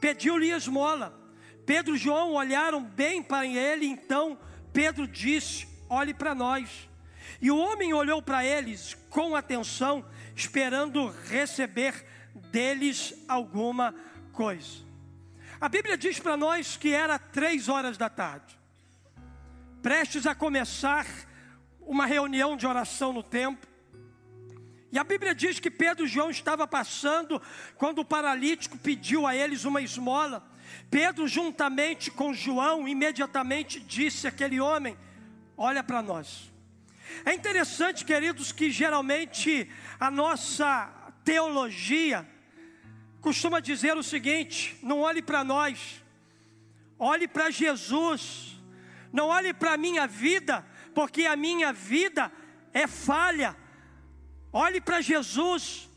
pediu-lhe 0.00 0.50
esmola. 0.50 1.18
Pedro 1.64 1.94
e 1.94 1.98
João 1.98 2.32
olharam 2.32 2.82
bem 2.82 3.22
para 3.22 3.46
ele, 3.46 3.86
então 3.86 4.38
Pedro 4.72 5.06
disse: 5.06 5.66
Olhe 5.88 6.12
para 6.12 6.34
nós. 6.34 6.88
E 7.40 7.50
o 7.50 7.58
homem 7.58 7.92
olhou 7.92 8.20
para 8.20 8.44
eles 8.44 8.94
com 9.10 9.36
atenção, 9.36 10.04
esperando 10.34 11.08
receber 11.28 12.04
deles 12.50 13.14
alguma 13.28 13.94
coisa. 14.32 14.86
A 15.60 15.68
Bíblia 15.68 15.96
diz 15.96 16.18
para 16.18 16.36
nós 16.36 16.76
que 16.76 16.92
era 16.92 17.18
três 17.18 17.68
horas 17.68 17.96
da 17.96 18.08
tarde, 18.08 18.58
prestes 19.82 20.26
a 20.26 20.34
começar 20.34 21.06
uma 21.80 22.06
reunião 22.06 22.56
de 22.56 22.66
oração 22.66 23.12
no 23.12 23.22
templo. 23.22 23.67
E 24.90 24.98
a 24.98 25.04
Bíblia 25.04 25.34
diz 25.34 25.60
que 25.60 25.70
Pedro 25.70 26.06
e 26.06 26.08
João 26.08 26.30
estavam 26.30 26.66
passando 26.66 27.40
quando 27.76 27.98
o 28.00 28.04
paralítico 28.04 28.78
pediu 28.78 29.26
a 29.26 29.36
eles 29.36 29.64
uma 29.64 29.82
esmola. 29.82 30.46
Pedro, 30.90 31.28
juntamente 31.28 32.10
com 32.10 32.32
João, 32.32 32.88
imediatamente 32.88 33.80
disse 33.80 34.26
àquele 34.26 34.60
homem: 34.60 34.96
Olha 35.56 35.82
para 35.82 36.00
nós. 36.00 36.50
É 37.24 37.34
interessante, 37.34 38.04
queridos, 38.04 38.52
que 38.52 38.70
geralmente 38.70 39.70
a 39.98 40.10
nossa 40.10 40.90
teologia 41.24 42.26
costuma 43.20 43.60
dizer 43.60 43.96
o 43.96 44.02
seguinte: 44.02 44.78
não 44.82 45.00
olhe 45.00 45.20
para 45.20 45.44
nós, 45.44 46.02
olhe 46.98 47.28
para 47.28 47.50
Jesus, 47.50 48.58
não 49.12 49.28
olhe 49.28 49.52
para 49.52 49.74
a 49.74 49.76
minha 49.76 50.06
vida, 50.06 50.64
porque 50.94 51.26
a 51.26 51.36
minha 51.36 51.72
vida 51.72 52.32
é 52.72 52.86
falha 52.86 53.56
olhe 54.52 54.80
para 54.80 55.00
Jesus. 55.00 55.88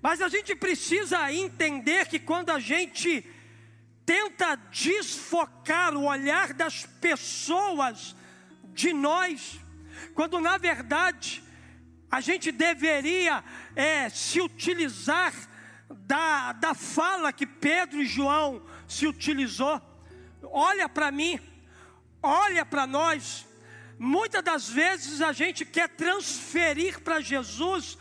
Mas 0.00 0.20
a 0.20 0.28
gente 0.28 0.54
precisa 0.54 1.32
entender 1.32 2.06
que 2.06 2.18
quando 2.18 2.50
a 2.50 2.60
gente 2.60 3.24
tenta 4.04 4.54
desfocar 4.70 5.94
o 5.94 6.04
olhar 6.04 6.52
das 6.52 6.86
pessoas 7.00 8.14
de 8.66 8.92
nós, 8.92 9.58
quando 10.14 10.40
na 10.40 10.56
verdade 10.58 11.42
a 12.10 12.20
gente 12.20 12.52
deveria 12.52 13.42
é, 13.74 14.08
se 14.08 14.40
utilizar 14.40 15.34
da, 15.90 16.52
da 16.52 16.74
fala 16.74 17.32
que 17.32 17.46
Pedro 17.46 18.00
e 18.00 18.06
João 18.06 18.62
se 18.86 19.06
utilizou. 19.06 19.80
Olha 20.42 20.88
para 20.88 21.10
mim, 21.10 21.40
olha 22.22 22.64
para 22.64 22.86
nós, 22.86 23.46
Muitas 23.98 24.42
das 24.42 24.68
vezes 24.68 25.22
a 25.22 25.32
gente 25.32 25.64
quer 25.64 25.88
transferir 25.88 27.00
para 27.00 27.20
Jesus 27.20 27.96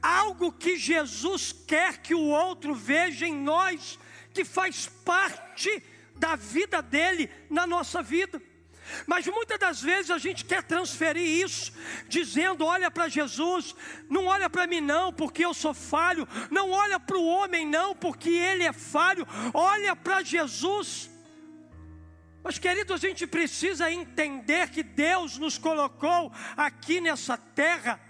algo 0.00 0.52
que 0.52 0.76
Jesus 0.76 1.52
quer 1.66 1.98
que 1.98 2.14
o 2.14 2.26
outro 2.26 2.74
veja 2.74 3.26
em 3.26 3.34
nós, 3.34 3.98
que 4.32 4.44
faz 4.44 4.86
parte 5.04 5.82
da 6.16 6.36
vida 6.36 6.80
dele 6.80 7.30
na 7.50 7.66
nossa 7.66 8.02
vida. 8.02 8.40
Mas 9.06 9.26
muitas 9.26 9.58
das 9.58 9.80
vezes 9.80 10.10
a 10.10 10.18
gente 10.18 10.44
quer 10.44 10.62
transferir 10.62 11.44
isso, 11.44 11.72
dizendo: 12.08 12.64
olha 12.64 12.90
para 12.90 13.08
Jesus, 13.08 13.74
não 14.08 14.26
olha 14.26 14.50
para 14.50 14.66
mim 14.66 14.80
não, 14.80 15.12
porque 15.12 15.44
eu 15.44 15.54
sou 15.54 15.72
falho, 15.72 16.26
não 16.50 16.70
olha 16.70 16.98
para 16.98 17.16
o 17.16 17.26
homem 17.26 17.66
não, 17.66 17.94
porque 17.94 18.30
ele 18.30 18.64
é 18.64 18.72
falho, 18.72 19.26
olha 19.54 19.94
para 19.94 20.22
Jesus. 20.22 21.11
Mas, 22.42 22.58
querido, 22.58 22.92
a 22.92 22.96
gente 22.96 23.26
precisa 23.26 23.90
entender 23.90 24.70
que 24.70 24.82
Deus 24.82 25.38
nos 25.38 25.58
colocou 25.58 26.32
aqui 26.56 27.00
nessa 27.00 27.36
terra 27.36 28.00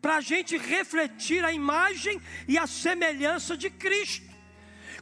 para 0.00 0.16
a 0.16 0.20
gente 0.20 0.56
refletir 0.56 1.44
a 1.44 1.52
imagem 1.52 2.20
e 2.48 2.58
a 2.58 2.66
semelhança 2.66 3.56
de 3.56 3.70
Cristo. 3.70 4.32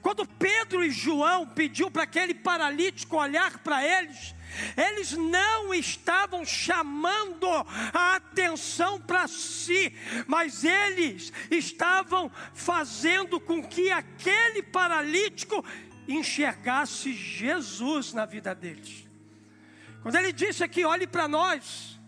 Quando 0.00 0.26
Pedro 0.26 0.84
e 0.84 0.90
João 0.90 1.46
pediu 1.46 1.90
para 1.90 2.02
aquele 2.02 2.34
paralítico 2.34 3.16
olhar 3.16 3.58
para 3.58 3.84
eles, 3.86 4.34
eles 4.76 5.12
não 5.12 5.72
estavam 5.72 6.44
chamando 6.44 7.48
a 7.94 8.16
atenção 8.16 9.00
para 9.00 9.28
si, 9.28 9.94
mas 10.26 10.64
eles 10.64 11.32
estavam 11.50 12.30
fazendo 12.52 13.40
com 13.40 13.62
que 13.62 13.90
aquele 13.90 14.62
paralítico 14.62 15.64
enxergasse 16.08 17.12
Jesus 17.12 18.12
na 18.12 18.24
vida 18.24 18.54
deles. 18.54 19.06
Quando 20.02 20.16
ele 20.16 20.32
disse 20.32 20.64
aqui: 20.64 20.84
olhe 20.84 21.06
para 21.06 21.28
nós, 21.28 21.98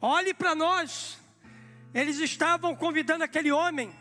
olhe 0.00 0.32
para 0.32 0.54
nós, 0.54 1.18
eles 1.92 2.18
estavam 2.18 2.74
convidando 2.74 3.24
aquele 3.24 3.50
homem 3.50 3.92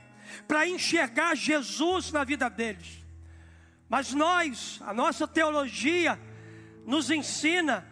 para 0.47 0.67
enxergar 0.67 1.35
Jesus 1.35 2.11
na 2.11 2.23
vida 2.23 2.49
deles. 2.49 3.03
Mas 3.89 4.13
nós, 4.13 4.79
a 4.85 4.93
nossa 4.93 5.27
teologia, 5.27 6.17
nos 6.85 7.09
ensina 7.09 7.85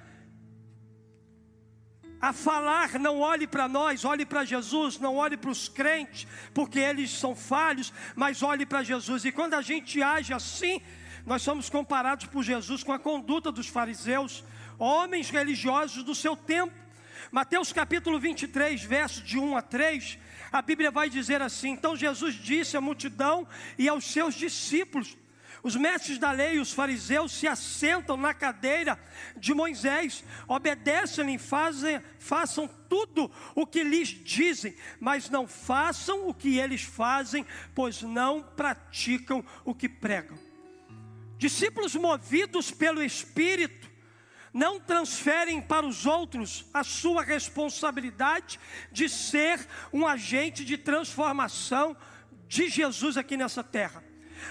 a 2.21 2.33
falar, 2.33 2.99
não 2.99 3.19
olhe 3.19 3.47
para 3.47 3.67
nós, 3.67 4.03
olhe 4.03 4.25
para 4.25 4.43
Jesus, 4.43 4.99
não 4.99 5.15
olhe 5.15 5.37
para 5.37 5.49
os 5.49 5.69
crentes, 5.69 6.27
porque 6.53 6.79
eles 6.79 7.11
são 7.11 7.35
falhos, 7.35 7.93
mas 8.15 8.43
olhe 8.43 8.65
para 8.65 8.83
Jesus. 8.83 9.23
E 9.23 9.31
quando 9.31 9.53
a 9.53 9.61
gente 9.61 10.01
age 10.01 10.33
assim, 10.33 10.81
nós 11.29 11.43
somos 11.43 11.69
comparados 11.69 12.25
por 12.25 12.43
Jesus 12.43 12.83
com 12.83 12.91
a 12.91 12.97
conduta 12.97 13.51
dos 13.51 13.67
fariseus, 13.67 14.43
homens 14.79 15.29
religiosos 15.29 16.01
do 16.01 16.15
seu 16.15 16.35
tempo. 16.35 16.73
Mateus 17.31 17.71
capítulo 17.71 18.19
23, 18.19 18.81
versos 18.83 19.23
de 19.23 19.37
1 19.37 19.55
a 19.55 19.61
3, 19.61 20.17
a 20.51 20.59
Bíblia 20.59 20.89
vai 20.89 21.07
dizer 21.07 21.39
assim: 21.39 21.69
Então 21.69 21.95
Jesus 21.95 22.33
disse 22.33 22.75
à 22.75 22.81
multidão 22.81 23.47
e 23.77 23.87
aos 23.87 24.05
seus 24.05 24.33
discípulos: 24.33 25.15
os 25.61 25.75
mestres 25.75 26.17
da 26.17 26.31
lei 26.31 26.55
e 26.55 26.59
os 26.59 26.73
fariseus 26.73 27.31
se 27.31 27.47
assentam 27.47 28.17
na 28.17 28.33
cadeira 28.33 28.97
de 29.37 29.53
Moisés, 29.53 30.23
obedecem-lhe, 30.47 31.37
fazem, 31.37 32.01
façam 32.17 32.67
tudo 32.89 33.29
o 33.53 33.67
que 33.67 33.83
lhes 33.83 34.07
dizem, 34.07 34.75
mas 34.99 35.29
não 35.29 35.47
façam 35.47 36.27
o 36.27 36.33
que 36.33 36.57
eles 36.57 36.81
fazem, 36.81 37.45
pois 37.75 38.01
não 38.01 38.41
praticam 38.41 39.45
o 39.63 39.75
que 39.75 39.87
pregam. 39.87 40.48
Discípulos 41.39 41.95
movidos 41.95 42.69
pelo 42.69 43.01
Espírito 43.01 43.89
não 44.53 44.77
transferem 44.77 45.61
para 45.61 45.85
os 45.85 46.05
outros 46.05 46.65
a 46.73 46.83
sua 46.83 47.23
responsabilidade 47.23 48.59
de 48.91 49.07
ser 49.07 49.65
um 49.93 50.05
agente 50.05 50.65
de 50.65 50.77
transformação 50.77 51.95
de 52.45 52.67
Jesus 52.67 53.15
aqui 53.15 53.37
nessa 53.37 53.63
terra. 53.63 54.03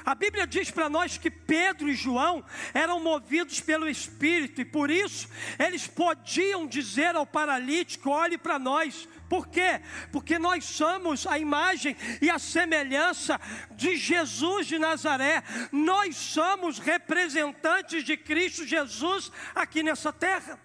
A 0.02 0.14
Bíblia 0.14 0.46
diz 0.46 0.70
para 0.70 0.88
nós 0.88 1.18
que 1.18 1.30
Pedro 1.30 1.90
e 1.90 1.94
João 1.94 2.42
eram 2.72 3.00
movidos 3.00 3.60
pelo 3.60 3.86
Espírito 3.86 4.62
e 4.62 4.64
por 4.64 4.90
isso 4.90 5.28
eles 5.58 5.86
podiam 5.86 6.66
dizer 6.66 7.14
ao 7.14 7.26
paralítico: 7.26 8.08
olhe 8.08 8.38
para 8.38 8.58
nós. 8.58 9.06
Por 9.28 9.46
quê? 9.46 9.80
Porque 10.10 10.38
nós 10.38 10.64
somos 10.64 11.26
a 11.26 11.38
imagem 11.38 11.96
e 12.20 12.30
a 12.30 12.38
semelhança 12.38 13.38
de 13.72 13.96
Jesus 13.96 14.66
de 14.66 14.78
Nazaré. 14.78 15.42
Nós 15.70 16.16
somos 16.16 16.78
representantes 16.78 18.04
de 18.04 18.16
Cristo 18.16 18.66
Jesus 18.66 19.30
aqui 19.54 19.82
nessa 19.82 20.12
terra. 20.12 20.58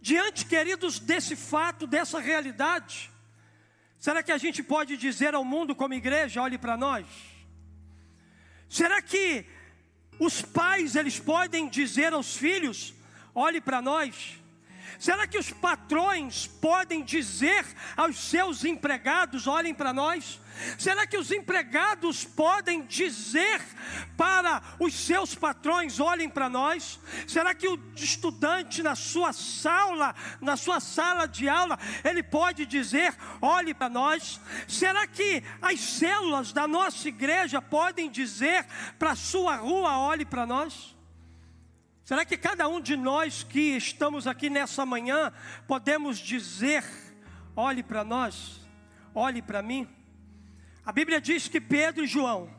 Diante, 0.00 0.44
queridos, 0.44 0.98
desse 0.98 1.34
fato, 1.34 1.86
dessa 1.86 2.20
realidade, 2.20 3.10
será 3.98 4.22
que 4.22 4.30
a 4.30 4.36
gente 4.36 4.62
pode 4.62 4.98
dizer 4.98 5.34
ao 5.34 5.44
mundo 5.44 5.74
como 5.74 5.94
igreja, 5.94 6.42
olhe 6.42 6.58
para 6.58 6.76
nós? 6.76 7.06
Será 8.68 9.00
que 9.00 9.46
os 10.18 10.42
pais 10.42 10.94
eles 10.94 11.18
podem 11.18 11.70
dizer 11.70 12.12
aos 12.12 12.36
filhos: 12.36 12.92
olhe 13.34 13.62
para 13.62 13.80
nós? 13.80 14.43
Será 15.04 15.26
que 15.26 15.36
os 15.36 15.50
patrões 15.50 16.46
podem 16.46 17.04
dizer 17.04 17.66
aos 17.94 18.16
seus 18.16 18.64
empregados: 18.64 19.46
olhem 19.46 19.74
para 19.74 19.92
nós? 19.92 20.40
Será 20.78 21.06
que 21.06 21.18
os 21.18 21.30
empregados 21.30 22.24
podem 22.24 22.86
dizer 22.86 23.60
para 24.16 24.62
os 24.80 24.94
seus 24.94 25.34
patrões: 25.34 26.00
olhem 26.00 26.30
para 26.30 26.48
nós? 26.48 26.98
Será 27.28 27.54
que 27.54 27.68
o 27.68 27.78
estudante 27.94 28.82
na 28.82 28.94
sua 28.94 29.34
sala, 29.34 30.14
na 30.40 30.56
sua 30.56 30.80
sala 30.80 31.28
de 31.28 31.50
aula, 31.50 31.78
ele 32.02 32.22
pode 32.22 32.64
dizer: 32.64 33.14
olhe 33.42 33.74
para 33.74 33.90
nós? 33.90 34.40
Será 34.66 35.06
que 35.06 35.42
as 35.60 35.80
células 35.80 36.50
da 36.50 36.66
nossa 36.66 37.06
igreja 37.08 37.60
podem 37.60 38.10
dizer 38.10 38.64
para 38.98 39.10
a 39.10 39.16
sua 39.16 39.56
rua: 39.56 39.98
olhe 39.98 40.24
para 40.24 40.46
nós? 40.46 40.93
Será 42.04 42.22
que 42.22 42.36
cada 42.36 42.68
um 42.68 42.82
de 42.82 42.96
nós 42.96 43.42
que 43.42 43.78
estamos 43.78 44.26
aqui 44.26 44.50
nessa 44.50 44.84
manhã 44.84 45.32
podemos 45.66 46.18
dizer: 46.18 46.84
olhe 47.56 47.82
para 47.82 48.04
nós, 48.04 48.60
olhe 49.14 49.40
para 49.40 49.62
mim? 49.62 49.88
A 50.84 50.92
Bíblia 50.92 51.18
diz 51.18 51.48
que 51.48 51.58
Pedro 51.58 52.04
e 52.04 52.06
João 52.06 52.54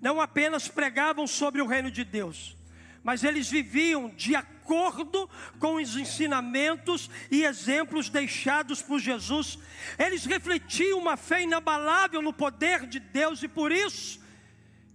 não 0.00 0.22
apenas 0.22 0.68
pregavam 0.68 1.26
sobre 1.26 1.60
o 1.60 1.66
reino 1.66 1.90
de 1.90 2.02
Deus, 2.02 2.56
mas 3.02 3.24
eles 3.24 3.50
viviam 3.50 4.08
de 4.08 4.34
acordo 4.34 5.28
com 5.58 5.74
os 5.74 5.94
ensinamentos 5.94 7.10
e 7.30 7.44
exemplos 7.44 8.08
deixados 8.08 8.80
por 8.80 8.98
Jesus. 9.00 9.58
Eles 9.98 10.24
refletiam 10.24 10.98
uma 10.98 11.18
fé 11.18 11.42
inabalável 11.42 12.22
no 12.22 12.32
poder 12.32 12.86
de 12.86 12.98
Deus 13.00 13.42
e 13.42 13.48
por 13.48 13.70
isso 13.70 14.18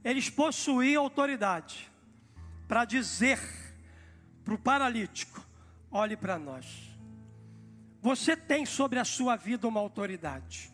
eles 0.03 0.32
possuíam 0.32 1.03
autoridade 1.03 1.91
para 2.67 2.86
dizer 2.86 3.62
para 4.43 4.53
o 4.53 4.58
paralítico: 4.58 5.45
olhe 5.91 6.15
para 6.15 6.38
nós. 6.38 6.65
Você 8.01 8.36
tem 8.36 8.65
sobre 8.65 8.99
a 8.99 9.06
sua 9.06 9.36
vida 9.36 9.67
uma 9.67 9.79
autoridade. 9.79 10.71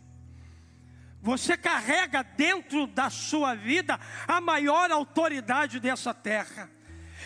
Você 1.21 1.57
carrega 1.57 2.23
dentro 2.23 2.87
da 2.87 3.09
sua 3.09 3.53
vida 3.53 3.99
a 4.27 4.39
maior 4.39 4.89
autoridade 4.89 5.79
dessa 5.79 6.13
terra. 6.13 6.69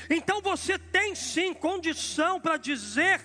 Então 0.10 0.42
você 0.42 0.78
tem 0.78 1.16
sim 1.16 1.54
condição 1.54 2.40
para 2.42 2.58
dizer 2.58 3.22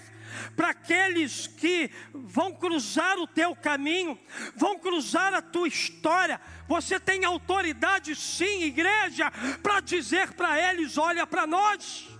para 0.54 0.70
aqueles 0.70 1.46
que 1.46 1.90
vão 2.12 2.52
cruzar 2.52 3.18
o 3.18 3.26
teu 3.26 3.56
caminho, 3.56 4.18
vão 4.54 4.78
cruzar 4.78 5.32
a 5.34 5.42
tua 5.42 5.66
história. 5.66 6.40
Você 6.66 7.00
tem 7.00 7.24
autoridade, 7.24 8.14
sim, 8.14 8.62
igreja, 8.62 9.30
para 9.62 9.80
dizer 9.80 10.32
para 10.34 10.60
eles: 10.70 10.98
olha 10.98 11.26
para 11.26 11.46
nós. 11.46 12.17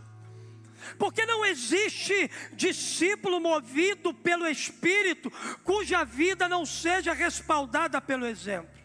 Porque 0.99 1.25
não 1.25 1.45
existe 1.45 2.31
discípulo 2.53 3.41
movido 3.41 4.13
pelo 4.13 4.47
Espírito 4.47 5.31
cuja 5.63 6.05
vida 6.05 6.49
não 6.49 6.67
seja 6.67 7.13
respaldada 7.13 8.01
pelo 8.01 8.27
exemplo. 8.27 8.79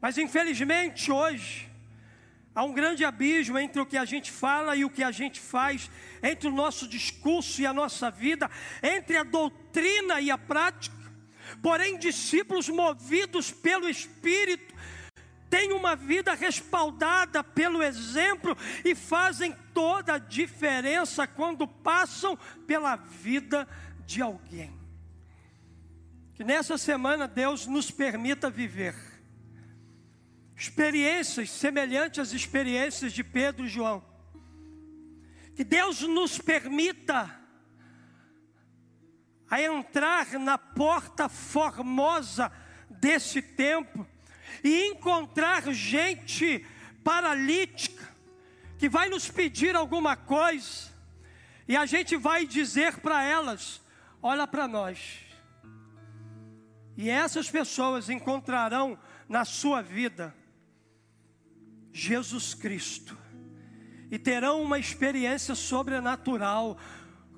Mas 0.00 0.16
infelizmente 0.16 1.12
hoje 1.12 1.68
há 2.54 2.64
um 2.64 2.72
grande 2.72 3.04
abismo 3.04 3.58
entre 3.58 3.80
o 3.80 3.86
que 3.86 3.96
a 3.96 4.04
gente 4.04 4.32
fala 4.32 4.74
e 4.74 4.84
o 4.84 4.90
que 4.90 5.02
a 5.02 5.10
gente 5.10 5.38
faz, 5.38 5.90
entre 6.22 6.48
o 6.48 6.52
nosso 6.52 6.88
discurso 6.88 7.60
e 7.60 7.66
a 7.66 7.72
nossa 7.72 8.10
vida, 8.10 8.50
entre 8.82 9.16
a 9.16 9.22
doutrina 9.22 10.20
e 10.20 10.30
a 10.30 10.38
prática. 10.38 10.96
Porém, 11.62 11.98
discípulos 11.98 12.68
movidos 12.68 13.50
pelo 13.50 13.88
Espírito 13.88 14.67
têm 15.50 15.72
uma 15.72 15.96
vida 15.96 16.34
respaldada 16.34 17.42
pelo 17.42 17.82
exemplo 17.82 18.56
e 18.84 18.94
fazem 18.94 19.54
toda 19.72 20.14
a 20.14 20.18
diferença 20.18 21.26
quando 21.26 21.66
passam 21.66 22.36
pela 22.66 22.96
vida 22.96 23.66
de 24.06 24.22
alguém. 24.22 24.76
Que 26.34 26.44
nessa 26.44 26.78
semana 26.78 27.26
Deus 27.26 27.66
nos 27.66 27.90
permita 27.90 28.48
viver 28.48 28.94
experiências 30.56 31.50
semelhantes 31.50 32.18
às 32.18 32.32
experiências 32.32 33.12
de 33.12 33.22
Pedro 33.22 33.64
e 33.64 33.68
João. 33.68 34.04
Que 35.54 35.62
Deus 35.62 36.02
nos 36.02 36.38
permita 36.38 37.38
a 39.48 39.62
entrar 39.62 40.32
na 40.32 40.58
porta 40.58 41.28
formosa 41.28 42.52
desse 42.90 43.40
tempo 43.40 44.06
e 44.62 44.86
encontrar 44.86 45.72
gente 45.72 46.64
paralítica 47.02 48.08
que 48.78 48.88
vai 48.88 49.08
nos 49.08 49.28
pedir 49.28 49.74
alguma 49.74 50.16
coisa 50.16 50.88
e 51.68 51.76
a 51.76 51.84
gente 51.84 52.16
vai 52.16 52.46
dizer 52.46 52.98
para 53.00 53.22
elas: 53.22 53.80
olha 54.22 54.46
para 54.46 54.66
nós. 54.66 55.18
E 56.96 57.10
essas 57.10 57.48
pessoas 57.50 58.08
encontrarão 58.08 58.98
na 59.28 59.44
sua 59.44 59.82
vida 59.82 60.34
Jesus 61.92 62.54
Cristo 62.54 63.16
e 64.10 64.18
terão 64.18 64.62
uma 64.62 64.78
experiência 64.78 65.54
sobrenatural 65.54 66.78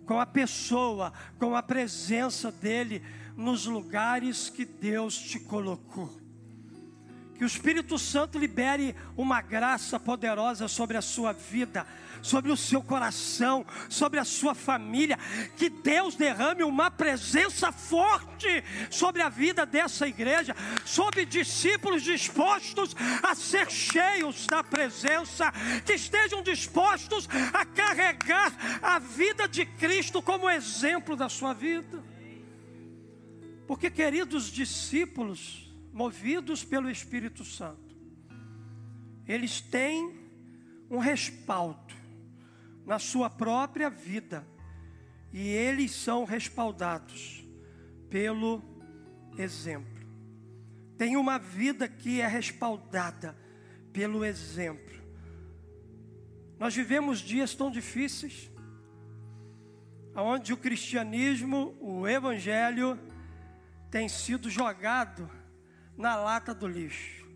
com 0.07 0.21
a 0.21 0.25
pessoa, 0.25 1.13
com 1.39 1.55
a 1.55 1.63
presença 1.63 2.51
dEle 2.51 3.03
nos 3.37 3.67
lugares 3.67 4.49
que 4.49 4.65
Deus 4.65 5.19
te 5.19 5.41
colocou. 5.41 6.20
Que 7.41 7.45
o 7.45 7.47
Espírito 7.47 7.99
Santo 7.99 8.39
libere 8.39 8.95
uma 9.17 9.41
graça 9.41 9.99
poderosa 9.99 10.69
sobre 10.69 10.99
a 10.99 11.01
sua 11.01 11.33
vida 11.33 11.87
sobre 12.21 12.53
o 12.53 12.57
seu 12.57 12.83
coração, 12.83 13.65
sobre 13.89 14.21
a 14.21 14.27
sua 14.27 14.55
família. 14.55 15.19
Que 15.57 15.71
Deus 15.71 16.17
derrame 16.17 16.63
uma 16.63 16.91
presença 16.91 17.73
forte 17.73 18.63
sobre 18.91 19.23
a 19.23 19.31
vida 19.31 19.65
dessa 19.65 20.07
igreja, 20.07 20.55
sobre 20.85 21.25
discípulos 21.25 22.03
dispostos 22.03 22.95
a 23.23 23.35
ser 23.35 23.71
cheios 23.71 24.47
da 24.47 24.63
presença, 24.63 25.51
que 25.87 25.95
estejam 25.95 26.43
dispostos 26.43 27.27
a 27.55 27.65
carregar 27.65 28.53
a 28.83 28.99
vida 28.99 29.49
de 29.49 29.65
Cristo 29.65 30.21
como 30.21 30.51
exemplo 30.51 31.17
da 31.17 31.31
sua 31.31 31.55
vida. 31.55 32.05
Porque, 33.67 33.91
queridos 33.91 34.53
discípulos, 34.53 35.70
movidos 35.93 36.65
pelo 36.65 36.91
Espírito 36.91 37.45
Santo, 37.45 37.97
eles 39.27 39.61
têm 39.61 40.19
um 40.91 40.99
respaldo 40.99 41.95
na 42.85 42.99
sua 42.99 43.31
própria 43.31 43.89
vida. 43.89 44.47
E 45.33 45.49
eles 45.49 45.93
são 45.93 46.25
respaldados 46.25 47.45
pelo 48.09 48.61
exemplo. 49.39 50.01
Tem 50.99 51.17
uma 51.17 51.39
vida 51.39 51.89
que 51.89 52.21
é 52.21 52.27
respaldada 52.27 53.37
pelo 53.93 54.25
exemplo. 54.25 55.01
Nós 56.59 56.75
vivemos 56.75 57.21
dias 57.21 57.55
tão 57.55 57.71
difíceis, 57.71 58.51
onde 60.15 60.53
o 60.53 60.57
cristianismo, 60.57 61.77
o 61.81 62.09
evangelho, 62.09 62.99
tem 63.91 64.09
sido 64.09 64.51
jogado 64.51 65.31
na 66.01 66.17
lata 66.17 66.55
do 66.55 66.67
lixo. 66.67 67.29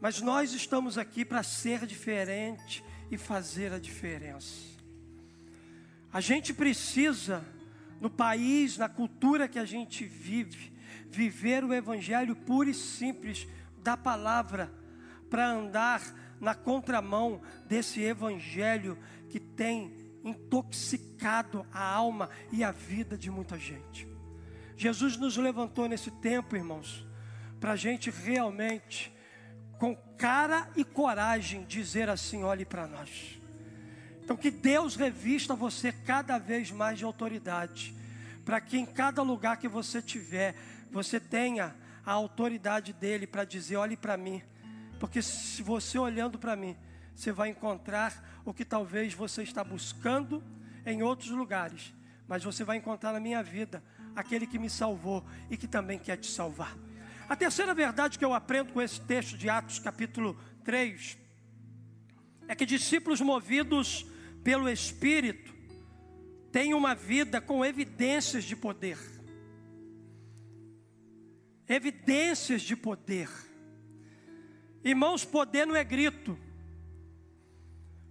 Mas 0.00 0.20
nós 0.20 0.52
estamos 0.52 0.98
aqui 0.98 1.24
para 1.24 1.42
ser 1.44 1.86
diferente 1.86 2.84
e 3.10 3.16
fazer 3.16 3.72
a 3.72 3.78
diferença. 3.78 4.68
A 6.12 6.20
gente 6.20 6.52
precisa, 6.52 7.44
no 8.00 8.10
país, 8.10 8.76
na 8.76 8.88
cultura 8.88 9.46
que 9.46 9.58
a 9.58 9.64
gente 9.64 10.04
vive, 10.04 10.72
viver 11.08 11.62
o 11.62 11.72
evangelho 11.72 12.34
puro 12.34 12.68
e 12.68 12.74
simples 12.74 13.46
da 13.78 13.96
palavra, 13.96 14.72
para 15.28 15.48
andar 15.48 16.02
na 16.40 16.56
contramão 16.56 17.40
desse 17.66 18.00
evangelho 18.02 18.98
que 19.28 19.38
tem 19.38 19.94
intoxicado 20.24 21.64
a 21.70 21.84
alma 21.84 22.28
e 22.50 22.64
a 22.64 22.72
vida 22.72 23.16
de 23.16 23.30
muita 23.30 23.56
gente. 23.56 24.10
Jesus 24.80 25.18
nos 25.18 25.36
levantou 25.36 25.86
nesse 25.86 26.10
tempo, 26.10 26.56
irmãos, 26.56 27.06
para 27.60 27.72
a 27.72 27.76
gente 27.76 28.10
realmente 28.10 29.14
com 29.78 29.94
cara 30.16 30.70
e 30.74 30.82
coragem 30.82 31.64
dizer 31.64 32.08
assim: 32.08 32.44
olhe 32.44 32.64
para 32.64 32.86
nós. 32.86 33.38
Então, 34.24 34.38
que 34.38 34.50
Deus 34.50 34.96
revista 34.96 35.54
você 35.54 35.92
cada 35.92 36.38
vez 36.38 36.70
mais 36.70 36.98
de 36.98 37.04
autoridade, 37.04 37.94
para 38.42 38.58
que 38.58 38.78
em 38.78 38.86
cada 38.86 39.20
lugar 39.20 39.58
que 39.58 39.68
você 39.68 40.00
tiver, 40.00 40.54
você 40.90 41.20
tenha 41.20 41.76
a 42.02 42.12
autoridade 42.12 42.94
dele 42.94 43.26
para 43.26 43.44
dizer: 43.44 43.76
olhe 43.76 43.98
para 43.98 44.16
mim, 44.16 44.42
porque 44.98 45.20
se 45.20 45.62
você 45.62 45.98
olhando 45.98 46.38
para 46.38 46.56
mim, 46.56 46.74
você 47.14 47.30
vai 47.30 47.50
encontrar 47.50 48.40
o 48.46 48.54
que 48.54 48.64
talvez 48.64 49.12
você 49.12 49.42
está 49.42 49.62
buscando 49.62 50.42
em 50.86 51.02
outros 51.02 51.28
lugares, 51.28 51.92
mas 52.26 52.42
você 52.42 52.64
vai 52.64 52.78
encontrar 52.78 53.12
na 53.12 53.20
minha 53.20 53.42
vida 53.42 53.82
aquele 54.14 54.46
que 54.46 54.58
me 54.58 54.68
salvou 54.68 55.24
e 55.50 55.56
que 55.56 55.66
também 55.66 55.98
quer 55.98 56.16
te 56.16 56.26
salvar. 56.26 56.76
A 57.28 57.36
terceira 57.36 57.72
verdade 57.72 58.18
que 58.18 58.24
eu 58.24 58.34
aprendo 58.34 58.72
com 58.72 58.82
esse 58.82 59.00
texto 59.00 59.36
de 59.36 59.48
Atos, 59.48 59.78
capítulo 59.78 60.36
3, 60.64 61.16
é 62.48 62.54
que 62.56 62.66
discípulos 62.66 63.20
movidos 63.20 64.04
pelo 64.42 64.68
Espírito 64.68 65.54
têm 66.50 66.74
uma 66.74 66.94
vida 66.94 67.40
com 67.40 67.64
evidências 67.64 68.42
de 68.42 68.56
poder. 68.56 68.98
Evidências 71.68 72.62
de 72.62 72.74
poder. 72.74 73.30
Irmãos, 74.82 75.24
poder 75.24 75.66
não 75.66 75.76
é 75.76 75.84
grito. 75.84 76.36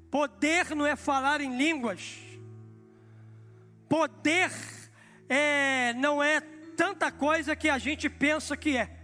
Poder 0.09 0.73
não 0.73 0.85
é 0.85 0.95
falar 0.95 1.41
em 1.41 1.57
línguas. 1.57 2.17
Poder 3.89 4.49
é, 5.29 5.93
não 5.93 6.21
é 6.21 6.41
tanta 6.75 7.11
coisa 7.11 7.55
que 7.55 7.69
a 7.69 7.77
gente 7.77 8.09
pensa 8.09 8.57
que 8.57 8.75
é. 8.75 8.97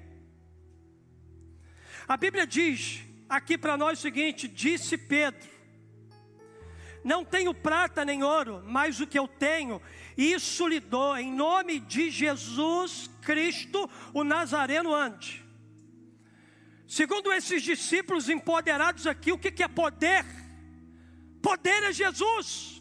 A 2.07 2.17
Bíblia 2.17 2.45
diz 2.45 3.01
aqui 3.29 3.57
para 3.57 3.77
nós 3.77 3.99
o 3.99 4.01
seguinte: 4.01 4.47
disse 4.47 4.97
Pedro: 4.97 5.47
Não 7.03 7.23
tenho 7.23 7.53
prata 7.53 8.03
nem 8.03 8.23
ouro, 8.23 8.63
mas 8.65 8.99
o 8.99 9.07
que 9.07 9.17
eu 9.17 9.27
tenho, 9.27 9.81
isso 10.17 10.67
lhe 10.67 10.79
dou, 10.79 11.17
em 11.17 11.31
nome 11.31 11.79
de 11.79 12.09
Jesus 12.09 13.09
Cristo, 13.21 13.89
o 14.13 14.23
Nazareno 14.23 14.93
ande. 14.93 15.45
Segundo 16.87 17.33
esses 17.33 17.63
discípulos 17.63 18.29
empoderados 18.29 19.07
aqui, 19.07 19.31
o 19.31 19.37
que, 19.37 19.63
é 19.63 19.67
poder? 19.67 20.23
Poder 21.41 21.83
é 21.83 21.91
Jesus. 21.91 22.74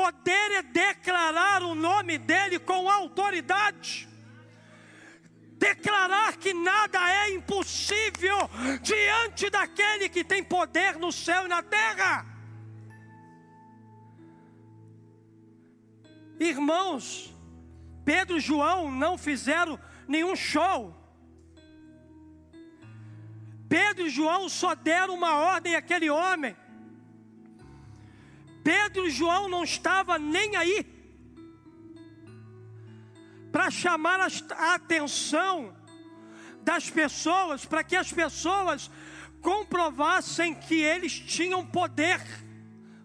Poder 0.00 0.48
é 0.60 0.62
declarar 0.62 1.62
o 1.62 1.74
nome 1.74 2.18
dele 2.18 2.58
com 2.58 2.90
autoridade 2.90 4.06
declarar 5.58 6.36
que 6.36 6.52
nada 6.52 6.98
é 7.10 7.34
impossível 7.34 8.38
diante 8.82 9.48
daquele 9.50 10.08
que 10.08 10.22
tem 10.22 10.42
poder 10.44 10.96
no 10.96 11.10
céu 11.10 11.46
e 11.46 11.48
na 11.48 11.62
terra. 11.62 12.26
Irmãos, 16.38 17.34
Pedro 18.04 18.36
e 18.36 18.40
João 18.40 18.90
não 18.90 19.16
fizeram 19.16 19.80
nenhum 20.06 20.36
show. 20.36 20.94
Pedro 23.68 24.06
e 24.06 24.10
João 24.10 24.48
só 24.48 24.74
deram 24.74 25.14
uma 25.14 25.34
ordem 25.36 25.74
àquele 25.74 26.10
homem. 26.10 26.54
Pedro 28.66 29.06
e 29.06 29.10
João 29.12 29.48
não 29.48 29.62
estavam 29.62 30.18
nem 30.18 30.56
aí 30.56 30.84
para 33.52 33.70
chamar 33.70 34.18
a 34.18 34.74
atenção 34.74 35.72
das 36.62 36.90
pessoas, 36.90 37.64
para 37.64 37.84
que 37.84 37.94
as 37.94 38.12
pessoas 38.12 38.90
comprovassem 39.40 40.52
que 40.52 40.74
eles 40.82 41.12
tinham 41.12 41.64
poder 41.64 42.20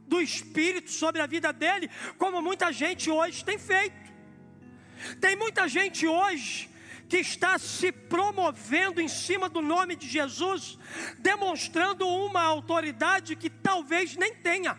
do 0.07 0.19
Espírito 0.19 0.89
sobre 0.89 1.21
a 1.21 1.27
vida 1.27 1.53
dele, 1.53 1.91
como 2.17 2.41
muita 2.41 2.71
gente 2.71 3.11
hoje 3.11 3.45
tem 3.45 3.59
feito. 3.59 4.11
Tem 5.19 5.35
muita 5.35 5.67
gente 5.67 6.07
hoje 6.07 6.71
que 7.07 7.17
está 7.17 7.59
se 7.59 7.91
promovendo 7.91 8.99
em 8.99 9.07
cima 9.07 9.47
do 9.47 9.61
nome 9.61 9.95
de 9.95 10.07
Jesus, 10.09 10.79
demonstrando 11.19 12.07
uma 12.07 12.41
autoridade 12.41 13.35
que 13.35 13.49
talvez 13.49 14.15
nem 14.15 14.33
tenha. 14.33 14.75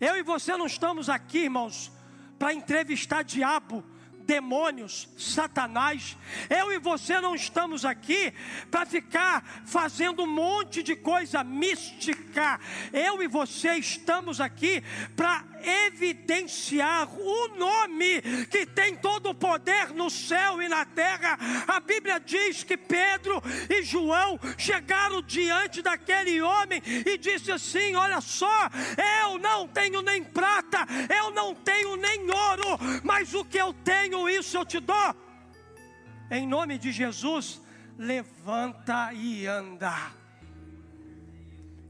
Eu 0.00 0.16
e 0.16 0.22
você 0.22 0.56
não 0.56 0.66
estamos 0.66 1.08
aqui, 1.08 1.44
irmãos, 1.44 1.90
para 2.38 2.52
entrevistar 2.52 3.22
diabo 3.22 3.82
demônios, 4.26 5.08
Satanás. 5.16 6.16
Eu 6.50 6.72
e 6.72 6.78
você 6.78 7.20
não 7.20 7.34
estamos 7.34 7.84
aqui 7.84 8.34
para 8.70 8.84
ficar 8.84 9.62
fazendo 9.64 10.24
um 10.24 10.26
monte 10.26 10.82
de 10.82 10.96
coisa 10.96 11.42
mística. 11.44 12.60
Eu 12.92 13.22
e 13.22 13.28
você 13.28 13.74
estamos 13.74 14.40
aqui 14.40 14.82
para 15.14 15.44
evidenciar 15.66 17.08
o 17.18 17.48
nome 17.56 18.22
que 18.50 18.64
tem 18.64 18.96
todo 18.96 19.30
o 19.30 19.34
poder 19.34 19.92
no 19.92 20.08
céu 20.08 20.62
e 20.62 20.68
na 20.68 20.84
terra. 20.84 21.36
A 21.66 21.80
Bíblia 21.80 22.20
diz 22.20 22.62
que 22.62 22.76
Pedro 22.76 23.42
e 23.68 23.82
João 23.82 24.38
chegaram 24.56 25.20
diante 25.20 25.82
daquele 25.82 26.40
homem 26.40 26.80
e 26.84 27.18
disse 27.18 27.50
assim: 27.50 27.94
Olha 27.96 28.20
só, 28.20 28.70
eu 29.22 29.38
não 29.38 29.66
tenho 29.66 30.00
nem 30.02 30.22
prata, 30.22 30.86
eu 31.12 31.30
não 31.32 31.54
tenho 31.54 31.76
Pois 33.26 33.34
o 33.34 33.44
que 33.44 33.58
eu 33.58 33.72
tenho, 33.72 34.28
isso 34.28 34.56
eu 34.56 34.64
te 34.64 34.78
dou. 34.78 35.16
Em 36.30 36.46
nome 36.46 36.78
de 36.78 36.92
Jesus, 36.92 37.60
levanta 37.98 39.12
e 39.12 39.48
anda. 39.48 40.12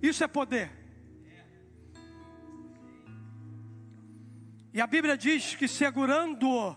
Isso 0.00 0.24
é 0.24 0.26
poder. 0.26 0.85
E 4.76 4.80
a 4.82 4.86
Bíblia 4.86 5.16
diz 5.16 5.54
que 5.54 5.66
segurando-o 5.66 6.76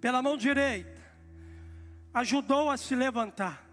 pela 0.00 0.20
mão 0.20 0.36
direita, 0.36 1.00
ajudou 2.12 2.68
a 2.68 2.76
se 2.76 2.96
levantar. 2.96 3.64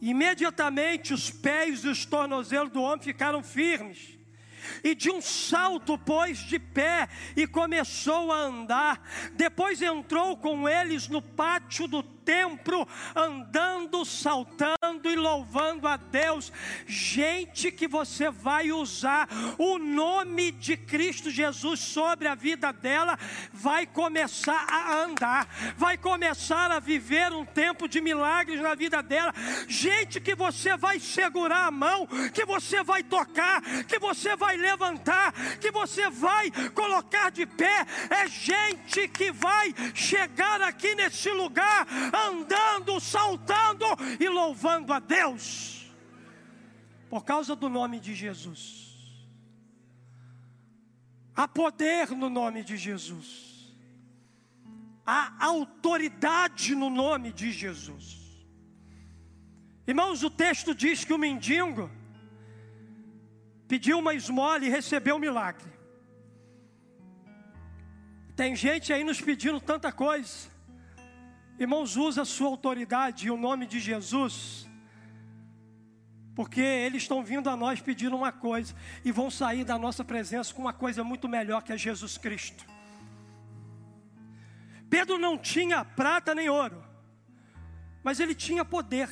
Imediatamente 0.00 1.12
os 1.12 1.28
pés 1.28 1.82
e 1.82 1.88
os 1.88 2.06
tornozelos 2.06 2.70
do 2.70 2.80
homem 2.80 3.02
ficaram 3.02 3.42
firmes. 3.42 4.16
E 4.84 4.94
de 4.94 5.10
um 5.10 5.20
salto 5.20 5.98
pôs 5.98 6.38
de 6.38 6.60
pé 6.60 7.08
e 7.34 7.48
começou 7.48 8.30
a 8.30 8.42
andar. 8.42 9.02
Depois 9.32 9.82
entrou 9.82 10.36
com 10.36 10.68
eles 10.68 11.08
no 11.08 11.20
pátio 11.20 11.88
do 11.88 12.00
templo, 12.28 12.86
andando, 13.16 14.04
saltando 14.04 15.08
e 15.08 15.16
louvando 15.16 15.88
a 15.88 15.96
Deus. 15.96 16.52
Gente 16.86 17.72
que 17.72 17.88
você 17.88 18.30
vai 18.30 18.70
usar 18.70 19.26
o 19.56 19.78
nome 19.78 20.52
de 20.52 20.76
Cristo 20.76 21.30
Jesus 21.30 21.80
sobre 21.80 22.28
a 22.28 22.34
vida 22.34 22.70
dela, 22.70 23.18
vai 23.50 23.86
começar 23.86 24.66
a 24.68 25.04
andar, 25.04 25.48
vai 25.78 25.96
começar 25.96 26.70
a 26.70 26.78
viver 26.78 27.32
um 27.32 27.46
tempo 27.46 27.88
de 27.88 27.98
milagres 27.98 28.60
na 28.60 28.74
vida 28.74 29.02
dela. 29.02 29.32
Gente 29.66 30.20
que 30.20 30.34
você 30.34 30.76
vai 30.76 31.00
segurar 31.00 31.64
a 31.64 31.70
mão, 31.70 32.06
que 32.34 32.44
você 32.44 32.82
vai 32.82 33.02
tocar, 33.02 33.62
que 33.86 33.98
você 33.98 34.36
vai 34.36 34.58
levantar, 34.58 35.32
que 35.58 35.70
você 35.70 36.10
vai 36.10 36.50
colocar 36.74 37.30
de 37.30 37.46
pé. 37.46 37.86
É 38.10 38.28
gente 38.28 39.08
que 39.08 39.32
vai 39.32 39.74
chegar 39.94 40.60
aqui 40.60 40.94
nesse 40.94 41.30
lugar 41.30 41.86
andando, 42.26 42.98
saltando 43.00 43.84
e 44.18 44.28
louvando 44.28 44.92
a 44.92 44.98
Deus, 44.98 45.90
por 47.08 47.24
causa 47.24 47.54
do 47.54 47.68
nome 47.68 48.00
de 48.00 48.14
Jesus. 48.14 48.88
Há 51.34 51.46
poder 51.46 52.10
no 52.10 52.28
nome 52.28 52.64
de 52.64 52.76
Jesus, 52.76 53.74
há 55.06 55.32
autoridade 55.44 56.74
no 56.74 56.90
nome 56.90 57.32
de 57.32 57.52
Jesus. 57.52 58.18
Irmãos, 59.86 60.22
o 60.22 60.30
texto 60.30 60.74
diz 60.74 61.04
que 61.04 61.14
o 61.14 61.18
mendigo 61.18 61.90
pediu 63.66 63.98
uma 63.98 64.14
esmola 64.14 64.64
e 64.64 64.68
recebeu 64.68 65.16
um 65.16 65.18
milagre. 65.18 65.70
Tem 68.34 68.54
gente 68.54 68.92
aí 68.92 69.02
nos 69.02 69.20
pedindo 69.20 69.60
tanta 69.60 69.90
coisa. 69.90 70.57
Irmãos, 71.58 71.96
usa 71.96 72.22
a 72.22 72.24
sua 72.24 72.46
autoridade 72.46 73.26
e 73.26 73.30
o 73.30 73.36
nome 73.36 73.66
de 73.66 73.80
Jesus, 73.80 74.68
porque 76.32 76.60
eles 76.60 77.02
estão 77.02 77.24
vindo 77.24 77.50
a 77.50 77.56
nós 77.56 77.80
pedindo 77.80 78.14
uma 78.14 78.30
coisa 78.30 78.72
e 79.04 79.10
vão 79.10 79.28
sair 79.28 79.64
da 79.64 79.76
nossa 79.76 80.04
presença 80.04 80.54
com 80.54 80.62
uma 80.62 80.72
coisa 80.72 81.02
muito 81.02 81.28
melhor 81.28 81.62
que 81.64 81.72
é 81.72 81.76
Jesus 81.76 82.16
Cristo. 82.16 82.64
Pedro 84.88 85.18
não 85.18 85.36
tinha 85.36 85.84
prata 85.84 86.32
nem 86.32 86.48
ouro, 86.48 86.84
mas 88.04 88.20
ele 88.20 88.36
tinha 88.36 88.64
poder. 88.64 89.10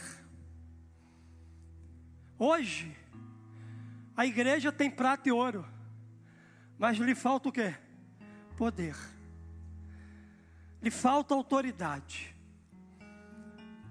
Hoje, 2.39 2.97
a 4.17 4.25
igreja 4.25 4.71
tem 4.71 4.89
prata 4.89 5.29
e 5.29 5.33
ouro, 5.33 5.67
mas 6.79 6.97
lhe 6.97 7.15
falta 7.17 7.49
o 7.49 7.53
que? 7.53 7.75
Poder. 8.57 8.97
Lhe 10.81 10.93
falta 10.93 11.35
autoridade. 11.35 12.36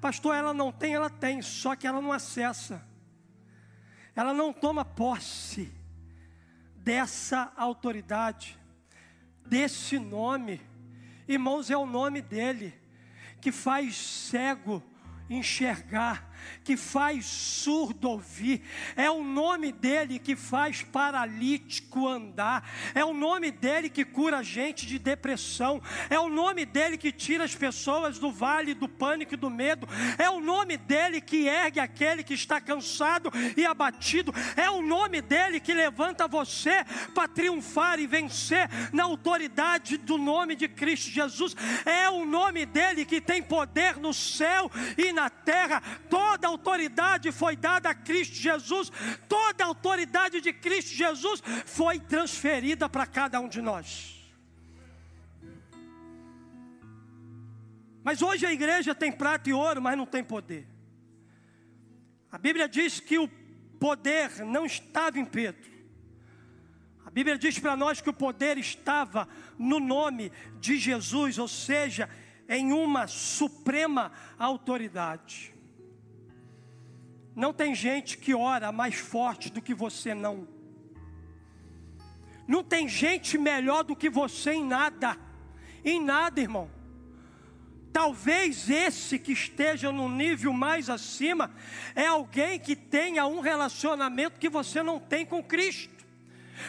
Pastor, 0.06 0.36
ela 0.36 0.54
não 0.54 0.72
tem, 0.72 0.94
ela 0.94 1.10
tem, 1.10 1.42
só 1.42 1.76
que 1.76 1.88
ela 1.88 2.00
não 2.00 2.12
acessa. 2.12 2.88
Ela 4.16 4.36
não 4.36 4.54
toma 4.54 4.86
posse 4.86 5.74
dessa 6.76 7.52
autoridade, 7.58 8.56
desse 9.48 9.98
nome. 9.98 10.62
Irmãos, 11.28 11.72
é 11.72 11.76
o 11.76 11.88
nome 11.88 12.22
dele 12.22 12.72
que 13.42 13.52
faz 13.52 13.96
cego 13.98 14.84
enxergar, 15.28 16.32
que 16.64 16.78
faz 16.78 17.26
surdo 17.26 18.10
ouvir, 18.10 18.62
é 18.96 19.10
o 19.10 19.24
nome 19.24 19.72
dele 19.72 20.20
que 20.20 20.36
faz 20.36 20.82
paralítico 20.82 22.08
andar, 22.08 22.70
é 22.94 23.04
o 23.04 23.14
nome 23.14 23.52
dele 23.52 23.90
que 23.90 24.06
cura 24.06 24.44
gente 24.44 24.86
de 24.86 25.00
depressão, 25.00 25.82
é 26.10 26.20
o 26.20 26.30
nome 26.30 26.66
dele 26.66 26.98
que 26.98 27.12
tira 27.12 27.44
as 27.44 27.56
pessoas 27.56 28.20
do 28.20 28.32
vale 28.32 28.74
do 28.74 28.88
pânico 28.88 29.34
e 29.34 29.38
do 29.38 29.50
medo, 29.50 29.88
é 30.18 30.30
o 30.30 30.40
nome 30.40 30.78
dele 30.78 31.22
que 31.22 31.48
ergue 31.48 31.80
aquele 31.80 32.24
que 32.24 32.34
está 32.34 32.60
cansado 32.60 33.32
e 33.56 33.66
abatido, 33.66 34.34
é 34.56 34.70
o 34.70 34.82
nome 34.82 35.22
dele 35.22 35.60
que 35.60 35.74
levanta 35.74 36.28
você 36.28 36.86
para 37.14 37.28
triunfar 37.28 38.00
e 38.00 38.08
vencer 38.08 38.70
na 38.92 39.04
autoridade 39.04 39.98
do 39.98 40.18
nome 40.18 40.56
de 40.56 40.68
Cristo 40.68 41.10
Jesus, 41.10 41.56
é 41.86 42.10
o 42.10 42.26
nome 42.26 42.66
dele 42.66 43.06
que 43.06 43.22
tem 43.22 43.42
poder 43.42 43.98
no 43.98 44.14
céu 44.14 44.72
e 44.98 45.12
na 45.12 45.30
terra, 45.30 45.82
toda 46.36 46.48
autoridade 46.48 47.32
foi 47.32 47.56
dada 47.56 47.90
a 47.90 47.96
Cristo 47.96 48.36
Jesus, 48.36 48.92
toda 49.30 49.64
a 49.64 49.68
autoridade 49.68 50.42
de 50.42 50.52
Cristo 50.52 50.92
Jesus 50.92 51.42
foi 51.66 51.98
transferida 51.98 52.90
para 52.90 53.06
cada 53.06 53.40
um 53.40 53.48
de 53.48 53.62
nós. 53.62 54.14
Mas 58.04 58.22
hoje 58.22 58.46
a 58.46 58.52
igreja 58.52 58.94
tem 58.94 59.12
prata 59.12 59.50
e 59.50 59.54
ouro, 59.54 59.82
mas 59.82 59.98
não 59.98 60.06
tem 60.06 60.24
poder. 60.24 60.68
A 62.30 62.38
Bíblia 62.38 62.68
diz 62.68 63.00
que 63.00 63.18
o 63.18 63.30
poder 63.80 64.46
não 64.46 64.66
estava 64.66 65.18
em 65.18 65.26
Pedro. 65.26 65.72
A 67.06 67.10
Bíblia 67.10 67.38
diz 67.38 67.58
para 67.58 67.78
nós 67.78 68.02
que 68.02 68.10
o 68.10 68.14
poder 68.14 68.58
estava 68.58 69.28
no 69.58 69.80
nome 69.80 70.32
de 70.60 70.78
Jesus, 70.78 71.40
ou 71.40 71.48
seja, 71.48 72.10
em 72.50 72.74
uma 72.74 73.08
suprema 73.08 74.12
autoridade. 74.38 75.55
Não 77.36 77.52
tem 77.52 77.76
gente 77.76 78.18
que 78.18 78.34
ora 78.34 78.72
mais 78.72 78.96
forte 78.96 79.52
do 79.52 79.62
que 79.62 79.74
você, 79.74 80.14
não. 80.14 80.48
Não 82.48 82.64
tem 82.64 82.88
gente 82.88 83.38
melhor 83.38 83.84
do 83.84 83.96
que 83.96 84.10
você 84.10 84.54
em 84.54 84.66
nada, 84.66 85.18
em 85.84 86.02
nada, 86.02 86.40
irmão. 86.40 86.70
Talvez 87.92 88.70
esse 88.70 89.18
que 89.18 89.32
esteja 89.32 89.92
no 89.92 90.10
nível 90.10 90.52
mais 90.52 90.90
acima 90.90 91.54
é 91.96 92.06
alguém 92.06 92.60
que 92.60 92.76
tenha 92.76 93.26
um 93.26 93.40
relacionamento 93.40 94.40
que 94.40 94.50
você 94.50 94.84
não 94.84 95.00
tem 95.00 95.26
com 95.26 95.42
Cristo. 95.42 95.95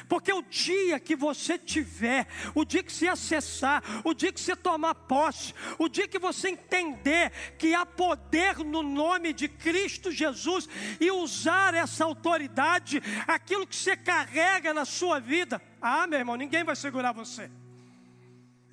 Porque 0.08 0.32
o 0.32 0.42
dia 0.42 0.98
que 0.98 1.16
você 1.16 1.58
tiver, 1.58 2.26
o 2.54 2.64
dia 2.64 2.82
que 2.82 2.92
você 2.92 3.08
acessar, 3.08 3.82
o 4.04 4.14
dia 4.14 4.32
que 4.32 4.40
você 4.40 4.56
tomar 4.56 4.94
posse, 4.94 5.54
o 5.78 5.88
dia 5.88 6.08
que 6.08 6.18
você 6.18 6.50
entender 6.50 7.30
que 7.58 7.74
há 7.74 7.84
poder 7.84 8.58
no 8.58 8.82
nome 8.82 9.32
de 9.32 9.48
Cristo 9.48 10.10
Jesus 10.10 10.68
e 11.00 11.10
usar 11.10 11.74
essa 11.74 12.04
autoridade, 12.04 13.02
aquilo 13.26 13.66
que 13.66 13.76
você 13.76 13.96
carrega 13.96 14.72
na 14.72 14.84
sua 14.84 15.20
vida, 15.20 15.60
ah, 15.80 16.06
meu 16.06 16.18
irmão, 16.18 16.36
ninguém 16.36 16.64
vai 16.64 16.76
segurar 16.76 17.12
você. 17.12 17.50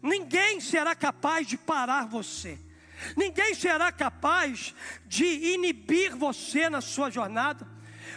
Ninguém 0.02 0.60
será 0.60 0.93
capaz 0.95 1.47
de 1.47 1.58
parar 1.58 2.06
você. 2.06 2.60
Ninguém 3.15 3.54
será 3.54 3.91
capaz 3.91 4.73
de 5.06 5.26
inibir 5.26 6.15
você 6.15 6.69
na 6.69 6.82
sua 6.82 7.10
jornada. 7.10 7.73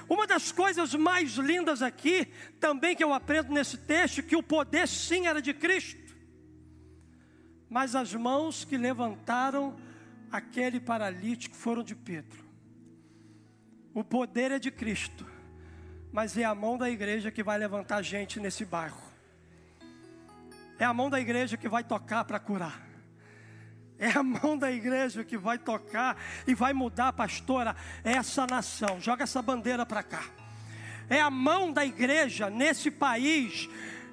Uma 0.09 0.27
das 0.27 0.53
coisas 0.53 0.95
mais 0.95 1.33
lindas 1.33 1.83
aqui, 1.83 2.27
também 2.61 2.95
que 2.95 3.03
eu 3.03 3.13
aprendo 3.13 3.53
nesse 3.53 3.77
texto, 3.77 4.23
que 4.23 4.37
o 4.37 4.43
poder 4.43 4.87
sim 4.87 5.27
era 5.27 5.43
de 5.43 5.53
Cristo, 5.53 6.17
mas 7.69 7.97
as 7.97 8.15
mãos 8.15 8.65
que 8.65 8.77
levantaram 8.77 9.77
aquele 10.31 10.79
paralítico 10.79 11.57
foram 11.57 11.83
de 11.83 11.95
Pedro. 11.97 12.45
O 13.93 14.05
poder 14.05 14.53
é 14.53 14.59
de 14.59 14.71
Cristo, 14.71 15.27
mas 16.13 16.37
é 16.39 16.45
a 16.45 16.55
mão 16.55 16.79
da 16.79 16.89
igreja 16.89 17.31
que 17.31 17.43
vai 17.43 17.59
levantar 17.59 18.03
gente 18.03 18.39
nesse 18.39 18.65
bairro. 18.65 19.03
É 20.79 20.85
a 20.85 20.93
mão 20.93 21.11
da 21.11 21.19
igreja 21.19 21.57
que 21.57 21.69
vai 21.69 21.83
tocar 21.83 22.25
para 22.25 22.39
curar. 22.39 22.86
É 23.99 24.11
a 24.11 24.23
mão 24.23 24.59
da 24.59 24.71
igreja 24.71 25.25
que 25.25 25.39
vai 25.39 25.59
tocar 25.59 26.17
e 26.47 26.55
vai 26.55 26.73
mudar, 26.73 27.13
pastora, 27.13 27.75
essa 28.05 28.47
nação. 28.47 29.01
Joga 29.01 29.25
essa 29.25 29.41
bandeira 29.41 29.87
para 29.87 30.03
cá. 30.03 30.25
É 31.09 31.21
a 31.21 31.31
mão 31.31 31.73
da 31.73 31.85
igreja 31.85 32.51
nesse 32.51 32.91
país 32.91 33.69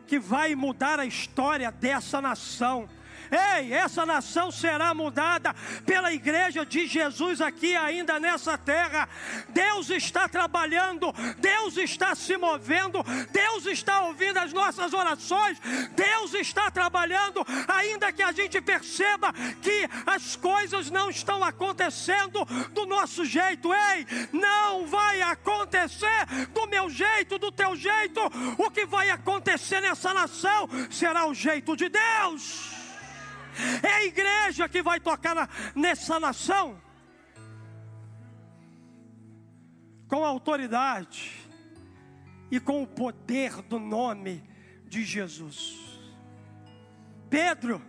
que 0.08 0.20
vai 0.20 0.56
mudar 0.56 1.00
a 1.00 1.06
história 1.06 1.72
dessa 1.72 2.22
nação. 2.22 2.88
Ei, 3.34 3.74
essa 3.74 4.06
nação 4.06 4.52
será 4.52 4.94
mudada 4.94 5.56
pela 5.86 6.14
igreja 6.14 6.64
de 6.64 6.86
Jesus 6.86 7.42
aqui 7.42 7.76
ainda 7.76 8.20
nessa 8.20 8.58
terra. 8.58 9.10
Deus 9.50 9.90
está 9.90 10.30
trabalhando, 10.30 11.12
Deus 11.40 11.78
está 11.78 12.14
se 12.14 12.38
movendo, 12.38 13.04
Deus 13.32 13.66
está 13.66 14.02
ouvindo 14.02 14.38
as 14.38 14.54
nossas 14.54 14.94
orações, 14.94 15.60
Deus 15.96 16.34
está 16.36 16.70
trabalhando, 16.70 17.44
ainda 17.68 18.12
que 18.12 18.22
a 18.22 18.32
gente 18.32 18.62
perceba 18.62 19.34
que 19.62 19.90
as 20.06 20.36
coisas 20.36 20.92
não 20.92 21.10
estão 21.10 21.44
acontecendo 21.44 22.46
do 22.72 22.86
nosso 22.86 23.26
jeito. 23.26 23.74
Ei, 23.74 24.06
não 24.32 24.86
vai 24.86 25.22
acontecer 25.24 26.26
do 26.54 26.68
meu 26.68 26.90
jeito, 26.90 27.40
do 27.40 27.52
teu 27.52 27.76
jeito. 27.76 28.22
O 28.58 28.70
que 28.70 28.86
vai 28.86 29.10
acontecer 29.10 29.82
nessa 29.82 30.14
nação 30.14 30.70
será 30.92 31.26
o 31.26 31.34
jeito 31.34 31.76
de 31.76 31.90
Deus. 31.90 32.83
É 33.82 33.88
a 33.88 34.06
igreja 34.06 34.68
que 34.68 34.82
vai 34.82 35.00
tocar 35.00 35.36
na, 35.36 35.50
nessa 35.76 36.20
nação 36.20 36.82
com 40.08 40.24
autoridade 40.24 41.32
e 42.52 42.60
com 42.60 42.84
o 42.84 42.88
poder 42.88 43.62
do 43.64 43.80
nome 43.80 44.44
de 44.86 45.04
Jesus. 45.04 45.80
Pedro 47.30 47.82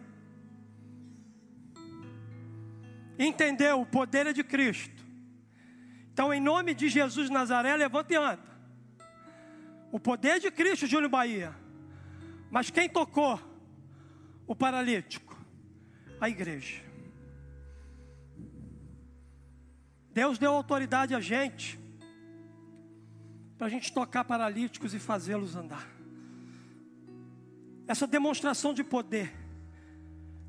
entendeu 3.19 3.81
o 3.81 3.87
poder 3.87 4.27
é 4.27 4.33
de 4.33 4.43
Cristo. 4.43 5.05
Então, 6.13 6.33
em 6.33 6.41
nome 6.41 6.75
de 6.75 6.89
Jesus 6.89 7.29
Nazaré, 7.29 7.77
levanta 7.77 8.13
e 8.13 8.17
anda. 8.17 8.55
O 9.91 10.01
poder 10.01 10.41
de 10.41 10.51
Cristo, 10.51 10.87
Júnior 10.87 11.11
Bahia. 11.11 11.55
Mas 12.51 12.71
quem 12.71 12.89
tocou 12.89 13.41
o 14.47 14.55
paralítico? 14.55 15.24
A 16.25 16.29
igreja. 16.29 16.83
Deus 20.13 20.39
deu 20.39 20.53
autoridade 20.53 21.15
a 21.15 21.21
gente 21.21 21.79
para 23.59 23.67
a 23.67 23.71
gente 23.71 23.93
tocar 23.93 24.25
paralíticos 24.25 24.95
e 24.95 24.99
fazê-los 24.99 25.55
andar. 25.55 25.87
Essa 27.87 28.07
demonstração 28.07 28.73
de 28.73 28.83
poder 28.83 29.35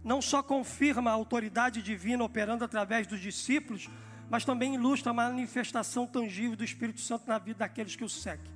não 0.03 0.21
só 0.21 0.41
confirma 0.41 1.09
a 1.09 1.13
autoridade 1.13 1.81
divina 1.81 2.23
operando 2.23 2.63
através 2.63 3.05
dos 3.05 3.19
discípulos, 3.19 3.89
mas 4.29 4.45
também 4.45 4.75
ilustra 4.75 5.11
a 5.11 5.13
manifestação 5.13 6.07
tangível 6.07 6.55
do 6.55 6.63
Espírito 6.63 7.01
Santo 7.01 7.27
na 7.27 7.37
vida 7.37 7.59
daqueles 7.59 7.95
que 7.95 8.03
o 8.03 8.09
seguem. 8.09 8.53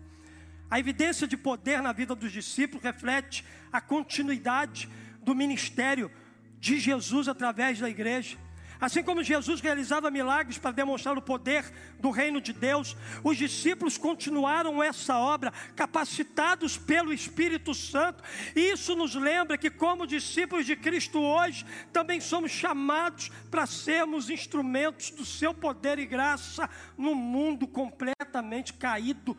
A 0.70 0.80
evidência 0.80 1.28
de 1.28 1.36
poder 1.36 1.82
na 1.82 1.92
vida 1.92 2.16
dos 2.16 2.32
discípulos 2.32 2.84
reflete 2.84 3.44
a 3.74 3.82
continuidade 3.82 4.88
do 5.22 5.36
ministério 5.36 6.12
de 6.60 6.80
Jesus 6.80 7.28
através 7.28 7.80
da 7.80 7.90
igreja. 7.90 8.38
Assim 8.80 9.04
como 9.04 9.22
Jesus 9.22 9.60
realizava 9.60 10.10
milagres 10.10 10.58
para 10.58 10.72
demonstrar 10.72 11.18
o 11.18 11.22
poder 11.22 11.66
do 12.00 12.12
reino 12.12 12.40
de 12.40 12.54
Deus, 12.54 12.96
os 13.26 13.38
discípulos 13.38 13.98
continuaram 13.98 14.82
essa 14.82 15.18
obra 15.18 15.52
capacitados 15.76 16.78
pelo 16.78 17.12
Espírito 17.12 17.74
Santo. 17.74 18.24
Isso 18.56 18.96
nos 18.96 19.16
lembra 19.16 19.58
que, 19.58 19.70
como 19.70 20.08
discípulos 20.08 20.66
de 20.66 20.78
Cristo 20.78 21.20
hoje, 21.20 21.66
também 21.92 22.22
somos 22.22 22.52
chamados 22.52 23.30
para 23.52 23.66
sermos 23.66 24.30
instrumentos 24.30 25.12
do 25.12 25.26
seu 25.26 25.54
poder 25.54 26.00
e 26.00 26.06
graça 26.06 26.70
no 26.98 27.14
mundo 27.14 27.68
completamente 27.68 28.74
caído 28.74 29.36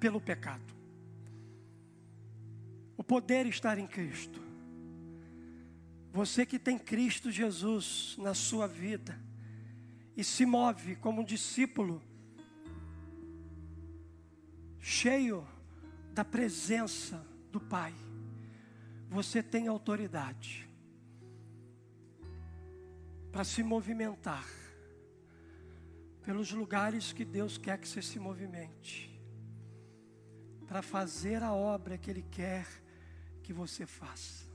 pelo 0.00 0.20
pecado. 0.20 0.74
O 2.96 3.04
poder 3.04 3.46
está 3.46 3.78
em 3.78 3.86
Cristo. 3.86 4.41
Você 6.12 6.44
que 6.44 6.58
tem 6.58 6.78
Cristo 6.78 7.30
Jesus 7.30 8.16
na 8.18 8.34
sua 8.34 8.68
vida 8.68 9.18
e 10.14 10.22
se 10.22 10.44
move 10.44 10.94
como 10.96 11.22
um 11.22 11.24
discípulo 11.24 12.02
cheio 14.78 15.48
da 16.12 16.22
presença 16.22 17.26
do 17.50 17.58
Pai, 17.58 17.94
você 19.08 19.42
tem 19.42 19.68
autoridade 19.68 20.68
para 23.32 23.42
se 23.42 23.62
movimentar 23.62 24.46
pelos 26.22 26.52
lugares 26.52 27.10
que 27.14 27.24
Deus 27.24 27.56
quer 27.56 27.78
que 27.78 27.88
você 27.88 28.02
se 28.02 28.18
movimente, 28.18 29.10
para 30.68 30.82
fazer 30.82 31.42
a 31.42 31.54
obra 31.54 31.96
que 31.96 32.10
Ele 32.10 32.22
quer 32.30 32.66
que 33.42 33.52
você 33.52 33.86
faça. 33.86 34.51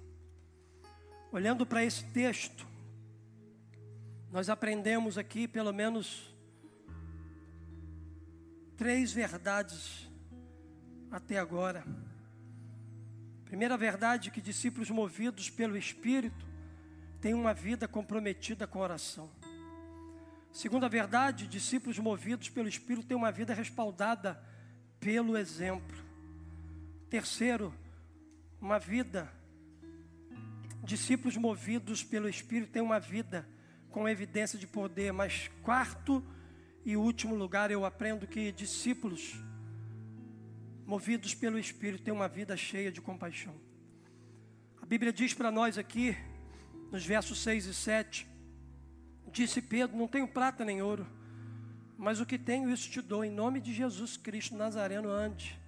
Olhando 1.32 1.66
para 1.66 1.84
esse 1.84 2.06
texto, 2.06 2.66
nós 4.32 4.50
aprendemos 4.50 5.18
aqui 5.18 5.48
pelo 5.48 5.74
menos 5.74 6.34
três 8.78 9.12
verdades 9.12 10.10
até 11.12 11.38
agora. 11.38 11.84
Primeira 13.44 13.76
verdade 13.76 14.32
que 14.32 14.40
discípulos 14.40 14.90
movidos 14.90 15.50
pelo 15.50 15.78
Espírito 15.78 16.46
têm 17.20 17.34
uma 17.34 17.54
vida 17.54 17.88
comprometida 17.88 18.66
com 18.66 18.80
a 18.80 18.84
oração. 18.84 19.30
Segunda 20.52 20.88
verdade, 20.88 21.46
discípulos 21.46 22.00
movidos 22.00 22.50
pelo 22.50 22.70
Espírito 22.70 23.08
têm 23.08 23.18
uma 23.18 23.32
vida 23.32 23.54
respaldada 23.54 24.42
pelo 25.00 25.38
exemplo. 25.38 25.98
Terceiro, 27.10 27.74
uma 28.62 28.80
vida 28.80 29.32
discípulos 30.88 31.36
movidos 31.36 32.02
pelo 32.02 32.30
Espírito 32.30 32.72
têm 32.72 32.82
uma 32.82 32.98
vida 32.98 33.46
com 33.92 34.08
evidência 34.08 34.58
de 34.58 34.66
poder, 34.66 35.12
mas 35.12 35.50
quarto 35.62 36.26
e 36.86 36.96
último 36.96 37.36
lugar, 37.36 37.70
eu 37.70 37.84
aprendo 37.84 38.26
que 38.26 38.54
discípulos 38.54 39.36
movidos 40.86 41.36
pelo 41.36 41.60
Espírito 41.60 42.06
têm 42.06 42.14
uma 42.14 42.30
vida 42.30 42.56
cheia 42.56 42.90
de 42.90 43.02
compaixão. 43.02 43.54
A 44.82 44.86
Bíblia 44.86 45.12
diz 45.12 45.34
para 45.34 45.52
nós 45.52 45.78
aqui, 45.78 46.16
nos 46.90 47.06
versos 47.06 47.40
6 47.40 47.66
e 47.66 47.74
7, 47.74 48.28
disse 49.30 49.62
Pedro: 49.62 49.98
Não 49.98 50.08
tenho 50.08 50.26
prata 50.26 50.64
nem 50.64 50.82
ouro, 50.82 51.06
mas 51.98 52.22
o 52.22 52.26
que 52.26 52.38
tenho, 52.38 52.72
isso 52.72 52.90
te 52.90 53.02
dou, 53.02 53.26
em 53.26 53.30
nome 53.30 53.60
de 53.60 53.74
Jesus 53.74 54.16
Cristo 54.16 54.56
Nazareno, 54.56 55.10
ande, 55.10 55.60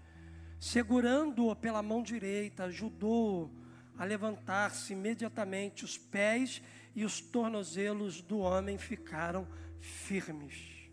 segurando-o 0.58 1.54
pela 1.58 1.84
mão 1.84 2.02
direita, 2.02 2.64
ajudou-o 2.64 3.60
a 4.00 4.06
levantar-se 4.06 4.94
imediatamente, 4.94 5.84
os 5.84 5.98
pés 5.98 6.62
e 6.96 7.04
os 7.04 7.20
tornozelos 7.20 8.22
do 8.22 8.40
homem 8.40 8.78
ficaram 8.78 9.46
firmes. 9.82 10.90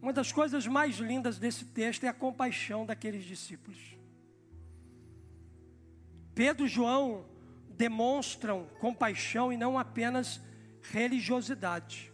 Uma 0.00 0.10
das 0.10 0.32
coisas 0.32 0.66
mais 0.66 0.96
lindas 0.96 1.38
desse 1.38 1.66
texto 1.66 2.04
é 2.04 2.08
a 2.08 2.14
compaixão 2.14 2.86
daqueles 2.86 3.26
discípulos. 3.26 3.78
Pedro 6.34 6.64
e 6.64 6.68
João 6.68 7.26
demonstram 7.68 8.66
compaixão 8.80 9.52
e 9.52 9.56
não 9.58 9.78
apenas 9.78 10.40
religiosidade. 10.80 12.10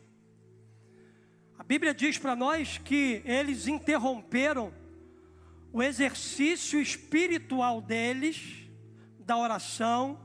A 1.57 1.62
Bíblia 1.62 1.94
diz 1.94 2.18
para 2.18 2.35
nós 2.35 2.79
que 2.79 3.22
eles 3.24 3.68
interromperam 3.68 4.74
o 5.72 5.81
exercício 5.81 6.81
espiritual 6.81 7.81
deles 7.81 8.63
da 9.25 9.37
oração, 9.37 10.19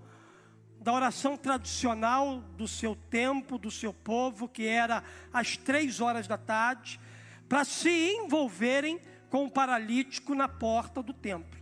da 0.80 0.94
oração 0.94 1.38
tradicional 1.38 2.40
do 2.58 2.68
seu 2.68 2.96
tempo, 2.96 3.58
do 3.58 3.72
seu 3.72 3.94
povo, 3.94 4.48
que 4.48 4.66
era 4.66 5.04
às 5.34 5.58
três 5.58 6.00
horas 6.00 6.28
da 6.28 6.38
tarde, 6.38 7.00
para 7.48 7.66
se 7.66 7.90
envolverem 7.90 9.00
com 9.30 9.46
o 9.46 9.52
paralítico 9.52 10.34
na 10.34 10.48
porta 10.48 11.02
do 11.04 11.14
templo. 11.14 11.60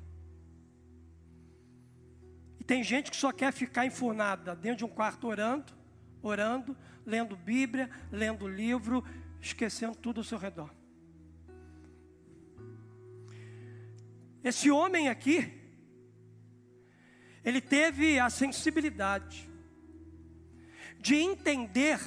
E 2.59 2.63
tem 2.63 2.83
gente 2.83 3.11
que 3.11 3.17
só 3.17 3.31
quer 3.31 3.51
ficar 3.51 3.85
enfurnada 3.85 4.55
dentro 4.55 4.79
de 4.79 4.85
um 4.85 4.89
quarto 4.89 5.27
orando, 5.27 5.73
orando, 6.21 6.77
lendo 7.05 7.35
Bíblia, 7.35 7.89
lendo 8.11 8.47
livro, 8.47 9.03
esquecendo 9.41 9.95
tudo 9.95 10.19
ao 10.19 10.23
seu 10.23 10.37
redor. 10.37 10.69
Esse 14.43 14.71
homem 14.71 15.09
aqui, 15.09 15.56
ele 17.47 17.61
teve 17.61 18.19
a 18.19 18.29
sensibilidade 18.29 19.49
de 20.99 21.15
entender 21.15 21.97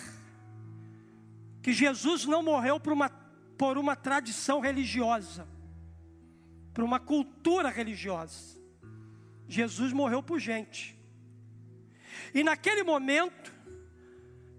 que 1.62 1.72
Jesus 1.72 2.26
não 2.26 2.42
morreu 2.42 2.78
por 2.78 2.92
uma, 2.92 3.08
por 3.56 3.78
uma 3.78 3.96
tradição 3.96 4.60
religiosa, 4.60 5.48
por 6.74 6.84
uma 6.84 7.00
cultura 7.00 7.70
religiosa. 7.70 8.60
Jesus 9.48 9.94
morreu 9.94 10.22
por 10.22 10.38
gente. 10.38 10.94
E 12.34 12.44
naquele 12.44 12.82
momento, 12.82 13.50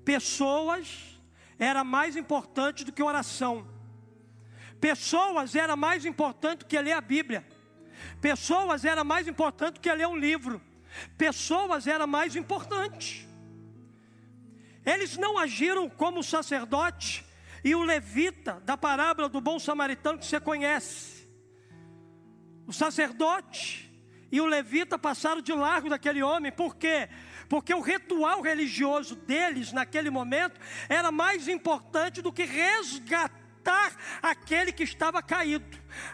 pessoas 0.04 1.22
era 1.60 1.84
mais 1.84 2.18
importante 2.18 2.84
do 2.84 2.92
que 2.92 3.04
oração. 3.04 3.68
Pessoas 4.80 5.54
era 5.54 5.76
mais 5.76 6.08
importante 6.08 6.62
do 6.62 6.66
que 6.66 6.82
ler 6.82 6.94
a 6.94 7.02
Bíblia. 7.02 7.48
Pessoas 8.20 8.84
era 8.84 9.04
mais 9.04 9.28
importante 9.28 9.76
do 9.76 9.80
que 9.80 9.94
ler 9.94 10.08
um 10.08 10.18
livro. 10.18 10.60
Pessoas 11.18 11.88
era 11.88 12.06
mais 12.06 12.36
importante. 12.36 13.28
Eles 14.86 15.18
não 15.18 15.38
agiram 15.38 15.90
como 15.90 16.20
o 16.20 16.24
sacerdote 16.24 17.26
e 17.64 17.76
o 17.76 17.84
levita 17.84 18.62
da 18.66 18.76
parábola 18.76 19.30
do 19.30 19.40
bom 19.40 19.60
samaritano 19.60 20.18
que 20.18 20.26
você 20.26 20.40
conhece. 20.40 21.30
O 22.66 22.74
sacerdote 22.74 23.92
e 24.32 24.40
o 24.40 24.46
levita 24.46 24.98
passaram 24.98 25.42
de 25.42 25.54
largo 25.54 25.90
daquele 25.90 26.24
homem, 26.24 26.52
por 26.52 26.76
quê? 26.76 27.10
Porque 27.50 27.74
o 27.74 27.82
ritual 27.82 28.42
religioso 28.42 29.16
deles 29.16 29.74
naquele 29.74 30.10
momento 30.10 30.60
era 30.88 31.12
mais 31.12 31.48
importante 31.48 32.22
do 32.22 32.32
que 32.32 32.46
resgatar 32.46 33.41
aquele 34.22 34.72
que 34.72 34.84
estava 34.84 35.22
caído. 35.22 35.66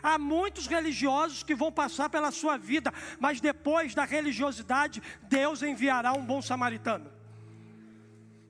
Há 0.02 0.18
muitos 0.18 0.68
religiosos 0.68 1.44
que 1.44 1.56
vão 1.56 1.72
passar 1.72 2.10
pela 2.10 2.32
sua 2.32 2.58
vida, 2.58 2.94
mas 3.20 3.42
depois 3.42 3.94
da 3.94 4.06
religiosidade, 4.06 5.02
Deus 5.24 5.62
enviará 5.62 6.14
um 6.14 6.26
bom 6.26 6.42
samaritano. 6.42 7.12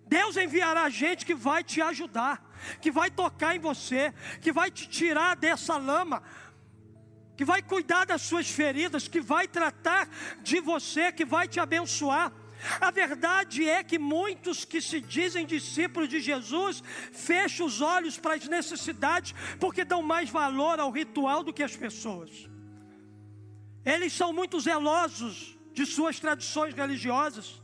Deus 0.07 0.37
enviará 0.37 0.89
gente 0.89 1.25
que 1.25 1.35
vai 1.35 1.63
te 1.63 1.81
ajudar, 1.81 2.41
que 2.81 2.89
vai 2.89 3.11
tocar 3.11 3.55
em 3.55 3.59
você, 3.59 4.13
que 4.41 4.51
vai 4.51 4.71
te 4.71 4.87
tirar 4.87 5.35
dessa 5.35 5.77
lama, 5.77 6.23
que 7.35 7.43
vai 7.43 7.61
cuidar 7.61 8.05
das 8.05 8.21
suas 8.21 8.49
feridas, 8.49 9.07
que 9.07 9.19
vai 9.19 9.47
tratar 9.47 10.07
de 10.41 10.59
você, 10.59 11.11
que 11.11 11.25
vai 11.25 11.47
te 11.47 11.59
abençoar. 11.59 12.31
A 12.81 12.91
verdade 12.91 13.67
é 13.67 13.83
que 13.83 13.99
muitos 13.99 14.65
que 14.65 14.81
se 14.81 14.99
dizem 14.99 15.45
discípulos 15.45 16.09
de 16.09 16.19
Jesus 16.19 16.83
fecham 17.11 17.65
os 17.65 17.81
olhos 17.81 18.17
para 18.17 18.35
as 18.35 18.47
necessidades, 18.47 19.33
porque 19.59 19.85
dão 19.85 20.01
mais 20.01 20.29
valor 20.29 20.79
ao 20.79 20.91
ritual 20.91 21.43
do 21.43 21.53
que 21.53 21.63
as 21.63 21.75
pessoas. 21.75 22.49
Eles 23.85 24.11
são 24.13 24.33
muito 24.33 24.59
zelosos 24.59 25.57
de 25.73 25.85
suas 25.85 26.19
tradições 26.19 26.73
religiosas 26.73 27.61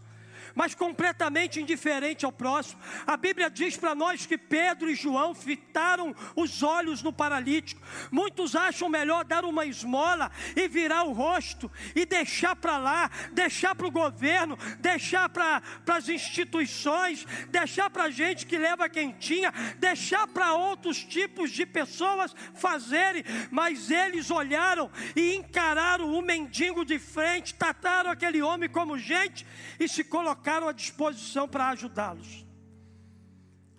mas 0.55 0.75
completamente 0.75 1.59
indiferente 1.59 2.25
ao 2.25 2.31
próximo. 2.31 2.81
A 3.05 3.17
Bíblia 3.17 3.49
diz 3.49 3.75
para 3.77 3.95
nós 3.95 4.25
que 4.25 4.37
Pedro 4.37 4.89
e 4.89 4.95
João 4.95 5.33
fitaram 5.33 6.15
os 6.35 6.61
olhos 6.61 7.01
no 7.01 7.11
paralítico. 7.11 7.81
Muitos 8.11 8.55
acham 8.55 8.89
melhor 8.89 9.23
dar 9.23 9.45
uma 9.45 9.65
esmola 9.65 10.31
e 10.55 10.67
virar 10.67 11.03
o 11.03 11.13
rosto 11.13 11.71
e 11.95 12.05
deixar 12.05 12.55
para 12.55 12.77
lá, 12.77 13.09
deixar 13.31 13.75
para 13.75 13.87
o 13.87 13.91
governo, 13.91 14.57
deixar 14.79 15.29
para 15.29 15.61
as 15.87 16.09
instituições, 16.09 17.25
deixar 17.49 17.89
para 17.89 18.03
a 18.03 18.11
gente 18.11 18.45
que 18.45 18.57
leva 18.57 18.89
quentinha, 18.89 19.51
deixar 19.77 20.27
para 20.27 20.53
outros 20.53 21.03
tipos 21.03 21.51
de 21.51 21.65
pessoas 21.65 22.35
fazerem, 22.53 23.23
mas 23.49 23.89
eles 23.89 24.29
olharam 24.29 24.89
e 25.15 25.35
encararam 25.35 26.13
o 26.13 26.21
mendigo 26.21 26.85
de 26.85 26.99
frente, 26.99 27.55
trataram 27.55 28.11
aquele 28.11 28.41
homem 28.41 28.69
como 28.69 28.97
gente 28.97 29.45
e 29.79 29.87
se 29.87 30.03
colocaram 30.03 30.42
colocaram 30.43 30.67
à 30.67 30.73
disposição 30.73 31.47
para 31.47 31.69
ajudá-los. 31.69 32.45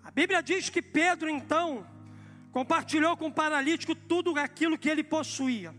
A 0.02 0.10
Bíblia 0.10 0.42
diz 0.42 0.70
que 0.70 0.80
Pedro 0.80 1.28
então 1.28 1.86
compartilhou 2.50 3.16
com 3.18 3.26
o 3.26 3.32
paralítico 3.32 3.94
tudo 3.94 4.38
aquilo 4.38 4.78
que 4.78 4.88
ele 4.88 5.04
possuía. 5.04 5.74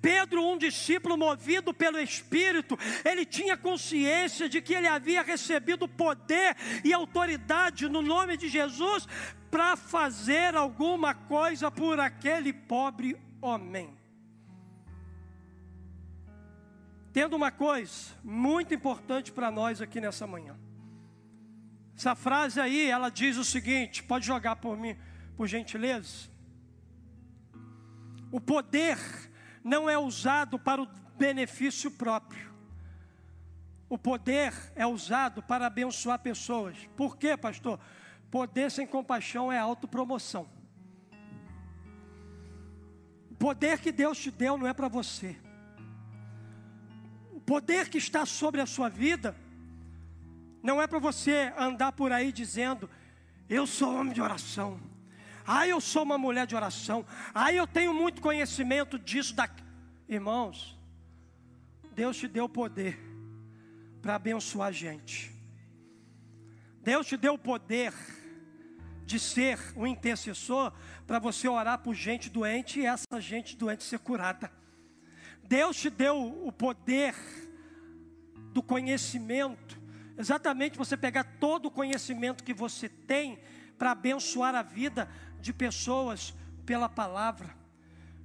Pedro, 0.00 0.46
um 0.46 0.56
discípulo 0.56 1.16
movido 1.16 1.74
pelo 1.74 1.98
Espírito, 1.98 2.78
ele 3.04 3.26
tinha 3.26 3.56
consciência 3.56 4.48
de 4.48 4.62
que 4.62 4.72
ele 4.72 4.86
havia 4.86 5.20
recebido 5.22 5.88
poder 5.88 6.56
e 6.84 6.92
autoridade 6.92 7.88
no 7.88 8.00
nome 8.00 8.36
de 8.36 8.48
Jesus 8.48 9.08
para 9.50 9.76
fazer 9.76 10.54
alguma 10.54 11.12
coisa 11.12 11.72
por 11.72 11.98
aquele 11.98 12.52
pobre 12.52 13.16
homem. 13.42 14.03
Tendo 17.14 17.36
uma 17.36 17.52
coisa 17.52 18.12
muito 18.24 18.74
importante 18.74 19.30
para 19.30 19.48
nós 19.48 19.80
aqui 19.80 20.00
nessa 20.00 20.26
manhã. 20.26 20.58
Essa 21.96 22.16
frase 22.16 22.60
aí, 22.60 22.90
ela 22.90 23.08
diz 23.08 23.36
o 23.36 23.44
seguinte: 23.44 24.02
pode 24.02 24.26
jogar 24.26 24.56
por 24.56 24.76
mim, 24.76 24.96
por 25.36 25.46
gentileza. 25.46 26.28
O 28.32 28.40
poder 28.40 28.98
não 29.62 29.88
é 29.88 29.96
usado 29.96 30.58
para 30.58 30.82
o 30.82 30.88
benefício 31.16 31.88
próprio. 31.88 32.52
O 33.88 33.96
poder 33.96 34.52
é 34.74 34.84
usado 34.84 35.40
para 35.40 35.68
abençoar 35.68 36.18
pessoas. 36.18 36.76
Por 36.96 37.16
quê, 37.16 37.36
pastor? 37.36 37.78
Poder 38.28 38.72
sem 38.72 38.88
compaixão 38.88 39.52
é 39.52 39.58
autopromoção. 39.60 40.48
O 43.30 43.36
poder 43.36 43.78
que 43.78 43.92
Deus 43.92 44.18
te 44.18 44.32
deu 44.32 44.58
não 44.58 44.66
é 44.66 44.74
para 44.74 44.88
você 44.88 45.43
poder 47.44 47.88
que 47.88 47.98
está 47.98 48.24
sobre 48.26 48.60
a 48.60 48.66
sua 48.66 48.88
vida 48.88 49.36
não 50.62 50.80
é 50.80 50.86
para 50.86 50.98
você 50.98 51.52
andar 51.58 51.92
por 51.92 52.10
aí 52.10 52.32
dizendo: 52.32 52.88
Eu 53.48 53.66
sou 53.66 53.94
homem 53.94 54.12
de 54.12 54.22
oração. 54.22 54.80
Ah, 55.46 55.66
eu 55.68 55.80
sou 55.80 56.02
uma 56.02 56.16
mulher 56.16 56.46
de 56.46 56.56
oração. 56.56 57.04
Ah, 57.34 57.52
eu 57.52 57.66
tenho 57.66 57.92
muito 57.92 58.22
conhecimento 58.22 58.98
disso, 58.98 59.34
da... 59.34 59.48
Irmãos, 60.08 60.74
Deus 61.94 62.16
te 62.16 62.26
deu 62.26 62.48
poder 62.48 62.98
para 64.00 64.14
abençoar 64.14 64.68
a 64.68 64.72
gente. 64.72 65.34
Deus 66.82 67.06
te 67.06 67.16
deu 67.16 67.34
o 67.34 67.38
poder 67.38 67.92
de 69.04 69.18
ser 69.18 69.58
um 69.76 69.86
intercessor 69.86 70.72
para 71.06 71.18
você 71.18 71.46
orar 71.46 71.78
por 71.78 71.94
gente 71.94 72.30
doente 72.30 72.80
e 72.80 72.86
essa 72.86 73.20
gente 73.20 73.56
doente 73.56 73.84
ser 73.84 73.98
curada. 73.98 74.50
Deus 75.48 75.76
te 75.76 75.90
deu 75.90 76.46
o 76.46 76.50
poder 76.50 77.14
do 78.52 78.62
conhecimento, 78.62 79.80
exatamente 80.16 80.78
você 80.78 80.96
pegar 80.96 81.24
todo 81.38 81.66
o 81.66 81.70
conhecimento 81.70 82.44
que 82.44 82.54
você 82.54 82.88
tem 82.88 83.38
para 83.76 83.90
abençoar 83.90 84.54
a 84.54 84.62
vida 84.62 85.08
de 85.40 85.52
pessoas 85.52 86.32
pela 86.64 86.88
palavra. 86.88 87.54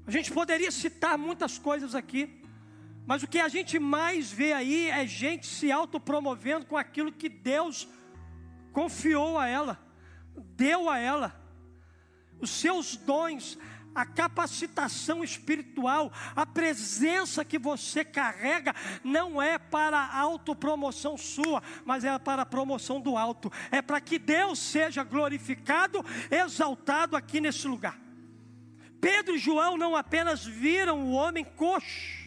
A 0.06 0.12
gente 0.12 0.32
poderia 0.32 0.72
citar 0.72 1.18
muitas 1.18 1.58
coisas 1.58 1.94
aqui, 1.94 2.42
mas 3.06 3.24
o 3.24 3.28
que 3.28 3.40
a 3.40 3.50
gente 3.50 3.80
mais 3.80 4.32
vê 4.32 4.54
aí 4.54 4.90
é 4.90 5.06
gente 5.06 5.48
se 5.48 5.72
autopromovendo 5.72 6.66
com 6.66 6.78
aquilo 6.78 7.12
que 7.12 7.28
Deus 7.28 7.88
confiou 8.72 9.38
a 9.38 9.48
ela, 9.48 9.80
deu 10.56 10.90
a 10.90 11.00
ela. 11.00 11.36
Os 12.40 12.52
seus 12.52 12.96
dons, 12.96 13.58
a 13.94 14.06
capacitação 14.06 15.24
espiritual, 15.24 16.12
a 16.36 16.46
presença 16.46 17.44
que 17.44 17.58
você 17.58 18.04
carrega, 18.06 18.76
não 19.04 19.42
é 19.42 19.58
para 19.58 19.98
a 19.98 20.18
autopromoção 20.20 21.18
sua, 21.18 21.62
mas 21.86 22.04
é 22.04 22.18
para 22.20 22.44
a 22.44 22.46
promoção 22.46 23.02
do 23.02 23.18
alto, 23.18 23.52
é 23.72 23.82
para 23.82 24.00
que 24.00 24.20
Deus 24.20 24.60
seja 24.60 25.04
glorificado, 25.04 26.06
exaltado 26.30 27.16
aqui 27.16 27.42
nesse 27.42 27.68
lugar. 27.68 28.00
Pedro 29.02 29.36
e 29.36 29.40
João 29.40 29.78
não 29.78 29.96
apenas 29.96 30.46
viram 30.46 31.06
o 31.06 31.12
homem 31.12 31.44
coxo, 31.44 32.20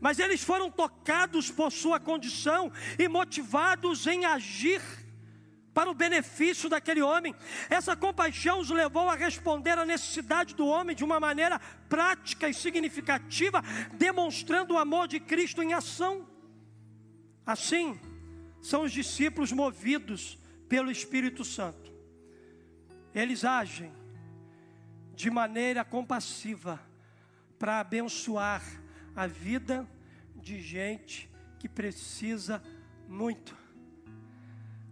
mas 0.00 0.18
eles 0.18 0.42
foram 0.42 0.70
tocados 0.70 1.50
por 1.50 1.70
sua 1.70 2.00
condição 2.00 2.72
e 2.98 3.08
motivados 3.08 4.06
em 4.06 4.24
agir 4.24 5.01
para 5.74 5.90
o 5.90 5.94
benefício 5.94 6.68
daquele 6.68 7.02
homem. 7.02 7.34
Essa 7.68 7.96
compaixão 7.96 8.60
os 8.60 8.70
levou 8.70 9.08
a 9.08 9.14
responder 9.14 9.78
à 9.78 9.84
necessidade 9.84 10.54
do 10.54 10.66
homem 10.66 10.94
de 10.94 11.04
uma 11.04 11.18
maneira 11.18 11.58
prática 11.88 12.48
e 12.48 12.54
significativa, 12.54 13.62
demonstrando 13.94 14.74
o 14.74 14.78
amor 14.78 15.08
de 15.08 15.18
Cristo 15.18 15.62
em 15.62 15.72
ação. 15.72 16.26
Assim, 17.44 17.98
são 18.60 18.84
os 18.84 18.92
discípulos 18.92 19.50
movidos 19.50 20.38
pelo 20.68 20.90
Espírito 20.90 21.44
Santo. 21.44 21.92
Eles 23.14 23.44
agem 23.44 23.92
de 25.14 25.30
maneira 25.30 25.84
compassiva 25.84 26.80
para 27.58 27.80
abençoar 27.80 28.62
a 29.14 29.26
vida 29.26 29.88
de 30.34 30.60
gente 30.60 31.30
que 31.58 31.68
precisa 31.68 32.62
muito 33.06 33.61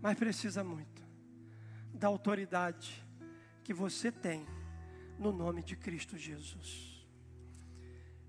mas 0.00 0.18
precisa 0.18 0.64
muito 0.64 1.02
da 1.92 2.08
autoridade 2.08 3.04
que 3.62 3.74
você 3.74 4.10
tem 4.10 4.46
no 5.18 5.32
nome 5.32 5.62
de 5.62 5.76
Cristo 5.76 6.16
Jesus. 6.16 7.06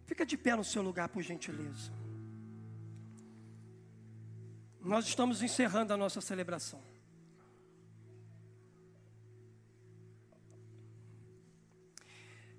Fica 0.05 0.26
de 0.26 0.38
pé 0.38 0.55
no 0.55 0.63
seu 0.63 0.82
lugar, 0.82 1.07
por 1.07 1.24
gentileza. 1.24 1.91
Nós 4.82 5.07
estamos 5.07 5.41
encerrando 5.41 5.93
a 5.93 5.97
nossa 5.97 6.19
celebração. 6.19 6.82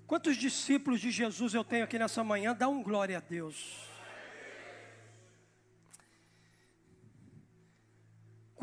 Quantos 0.07 0.35
discípulos 0.35 0.99
de 0.99 1.11
Jesus 1.11 1.53
eu 1.53 1.63
tenho 1.63 1.83
aqui 1.83 1.99
nessa 1.99 2.23
manhã? 2.23 2.55
Dá 2.55 2.67
um 2.67 2.81
glória 2.81 3.17
a 3.17 3.21
Deus. 3.21 3.92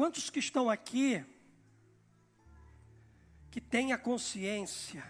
Quantos 0.00 0.30
que 0.30 0.38
estão 0.38 0.70
aqui 0.70 1.22
que 3.50 3.60
têm 3.60 3.92
a 3.92 3.98
consciência? 3.98 5.04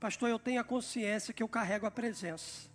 Pastor, 0.00 0.30
eu 0.30 0.38
tenho 0.38 0.62
a 0.62 0.64
consciência 0.64 1.34
que 1.34 1.42
eu 1.42 1.48
carrego 1.48 1.84
a 1.84 1.90
presença. 1.90 2.70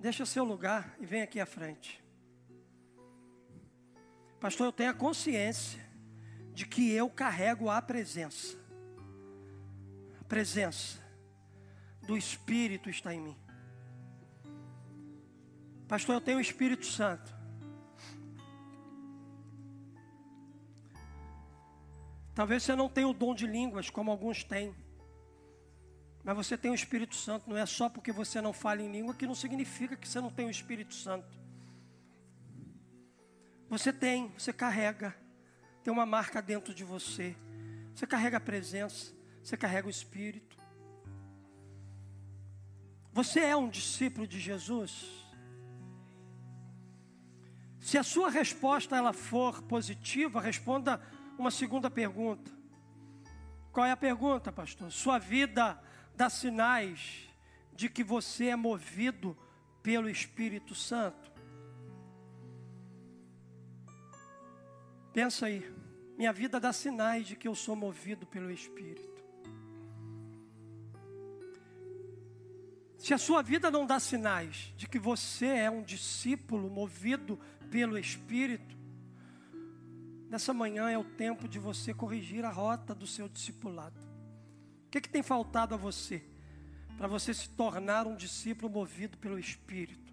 deixa 0.00 0.26
seu 0.26 0.42
lugar 0.42 0.96
e 0.98 1.06
vem 1.06 1.22
aqui 1.22 1.38
à 1.38 1.46
frente. 1.46 2.02
Pastor, 4.40 4.66
eu 4.66 4.72
tenho 4.72 4.90
a 4.90 4.94
consciência 4.94 5.80
de 6.52 6.66
que 6.66 6.90
eu 6.90 7.08
carrego 7.08 7.70
a 7.70 7.80
presença. 7.80 8.58
A 10.20 10.24
presença 10.24 11.00
do 12.02 12.16
Espírito 12.16 12.90
está 12.90 13.14
em 13.14 13.20
mim. 13.20 13.47
Pastor, 15.88 16.16
eu 16.16 16.20
tenho 16.20 16.36
o 16.36 16.40
Espírito 16.40 16.84
Santo. 16.84 17.34
Talvez 22.34 22.62
você 22.62 22.76
não 22.76 22.90
tenha 22.90 23.08
o 23.08 23.14
dom 23.14 23.34
de 23.34 23.46
línguas, 23.46 23.88
como 23.88 24.10
alguns 24.10 24.44
têm. 24.44 24.74
Mas 26.22 26.36
você 26.36 26.58
tem 26.58 26.70
o 26.70 26.74
Espírito 26.74 27.16
Santo. 27.16 27.48
Não 27.48 27.56
é 27.56 27.64
só 27.64 27.88
porque 27.88 28.12
você 28.12 28.38
não 28.40 28.52
fala 28.52 28.82
em 28.82 28.92
língua 28.92 29.14
que 29.14 29.26
não 29.26 29.34
significa 29.34 29.96
que 29.96 30.06
você 30.06 30.20
não 30.20 30.30
tem 30.30 30.46
o 30.46 30.50
Espírito 30.50 30.94
Santo. 30.94 31.26
Você 33.70 33.90
tem, 33.90 34.28
você 34.36 34.52
carrega. 34.52 35.16
Tem 35.82 35.90
uma 35.90 36.04
marca 36.04 36.42
dentro 36.42 36.74
de 36.74 36.84
você. 36.84 37.34
Você 37.94 38.06
carrega 38.06 38.36
a 38.36 38.40
presença, 38.40 39.12
você 39.42 39.56
carrega 39.56 39.88
o 39.88 39.90
Espírito. 39.90 40.56
Você 43.12 43.40
é 43.40 43.56
um 43.56 43.70
discípulo 43.70 44.26
de 44.26 44.38
Jesus? 44.38 45.27
Se 47.88 47.96
a 47.96 48.02
sua 48.02 48.28
resposta 48.28 48.96
ela 48.96 49.14
for 49.14 49.62
positiva, 49.62 50.42
responda 50.42 51.00
uma 51.38 51.50
segunda 51.50 51.88
pergunta. 51.90 52.52
Qual 53.72 53.86
é 53.86 53.90
a 53.90 53.96
pergunta, 53.96 54.52
pastor? 54.52 54.92
Sua 54.92 55.18
vida 55.18 55.82
dá 56.14 56.28
sinais 56.28 57.26
de 57.72 57.88
que 57.88 58.04
você 58.04 58.48
é 58.48 58.56
movido 58.56 59.34
pelo 59.82 60.06
Espírito 60.10 60.74
Santo? 60.74 61.32
Pensa 65.14 65.46
aí. 65.46 65.64
Minha 66.18 66.30
vida 66.34 66.60
dá 66.60 66.74
sinais 66.74 67.26
de 67.26 67.36
que 67.36 67.48
eu 67.48 67.54
sou 67.54 67.74
movido 67.74 68.26
pelo 68.26 68.50
Espírito. 68.50 69.24
Se 72.98 73.14
a 73.14 73.18
sua 73.18 73.40
vida 73.40 73.70
não 73.70 73.86
dá 73.86 73.98
sinais 73.98 74.74
de 74.76 74.86
que 74.86 74.98
você 74.98 75.46
é 75.46 75.70
um 75.70 75.82
discípulo 75.82 76.68
movido 76.68 77.40
pelo 77.70 77.98
Espírito, 77.98 78.78
Nessa 80.28 80.52
manhã 80.52 80.90
é 80.90 80.98
o 80.98 81.04
tempo 81.04 81.48
de 81.48 81.58
você 81.58 81.94
corrigir 81.94 82.44
a 82.44 82.50
rota 82.50 82.94
do 82.94 83.06
seu 83.06 83.28
discipulado. 83.28 83.98
O 84.86 84.90
que, 84.90 85.00
que 85.00 85.08
tem 85.08 85.22
faltado 85.22 85.74
a 85.74 85.78
você? 85.78 86.22
Para 86.98 87.08
você 87.08 87.32
se 87.32 87.48
tornar 87.50 88.06
um 88.06 88.14
discípulo 88.14 88.70
movido 88.70 89.16
pelo 89.16 89.38
Espírito. 89.38 90.12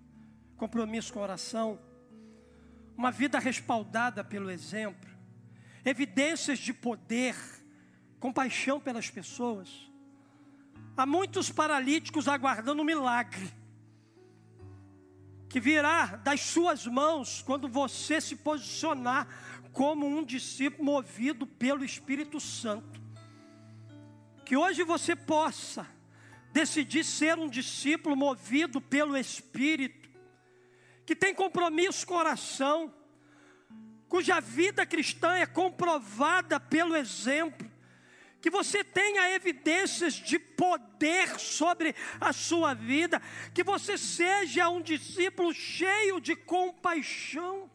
Compromisso 0.55 1.11
com 1.11 1.19
a 1.19 1.23
oração. 1.23 1.79
Uma 2.95 3.11
vida 3.11 3.39
respaldada 3.39 4.23
pelo 4.23 4.49
exemplo. 4.49 5.09
Evidências 5.83 6.59
de 6.59 6.73
poder. 6.73 7.35
Compaixão 8.17 8.79
pelas 8.79 9.09
pessoas. 9.09 9.91
Há 10.95 11.05
muitos 11.05 11.51
paralíticos 11.51 12.29
aguardando 12.29 12.81
um 12.81 12.85
milagre 12.85 13.53
que 15.55 15.59
virá 15.61 16.17
das 16.17 16.41
suas 16.41 16.85
mãos 16.85 17.41
quando 17.41 17.69
você 17.69 18.19
se 18.19 18.35
posicionar 18.35 19.25
como 19.71 20.05
um 20.05 20.21
discípulo 20.21 20.83
movido 20.83 21.47
pelo 21.47 21.85
Espírito 21.85 22.41
Santo. 22.41 23.01
Que 24.43 24.57
hoje 24.57 24.83
você 24.83 25.15
possa 25.15 25.87
decidir 26.51 27.05
ser 27.05 27.37
um 27.37 27.47
discípulo 27.47 28.17
movido 28.17 28.81
pelo 28.81 29.15
Espírito, 29.15 30.09
que 31.05 31.15
tem 31.15 31.33
compromisso 31.33 32.05
com 32.05 32.15
a 32.15 32.19
oração, 32.19 32.93
cuja 34.09 34.41
vida 34.41 34.85
cristã 34.85 35.35
é 35.35 35.45
comprovada 35.45 36.59
pelo 36.59 36.97
exemplo, 36.97 37.71
que 38.45 38.49
você 38.51 38.83
tenha 38.83 39.33
evidências 39.33 40.13
de 40.13 40.37
poder 40.37 41.39
sobre 41.39 41.95
a 42.21 42.31
sua 42.31 42.75
vida, 42.75 43.19
que 43.51 43.63
você 43.63 43.97
seja 43.97 44.69
um 44.69 44.83
discípulo 44.83 45.51
cheio 45.51 46.21
de 46.21 46.35
compaixão. 46.35 47.67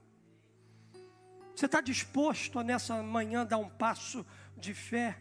Você 1.56 1.66
está 1.66 1.80
disposto 1.80 2.56
a 2.56 2.62
nessa 2.62 3.02
manhã 3.02 3.44
dar 3.44 3.58
um 3.58 3.68
passo 3.68 4.24
de 4.56 4.72
fé? 4.72 5.18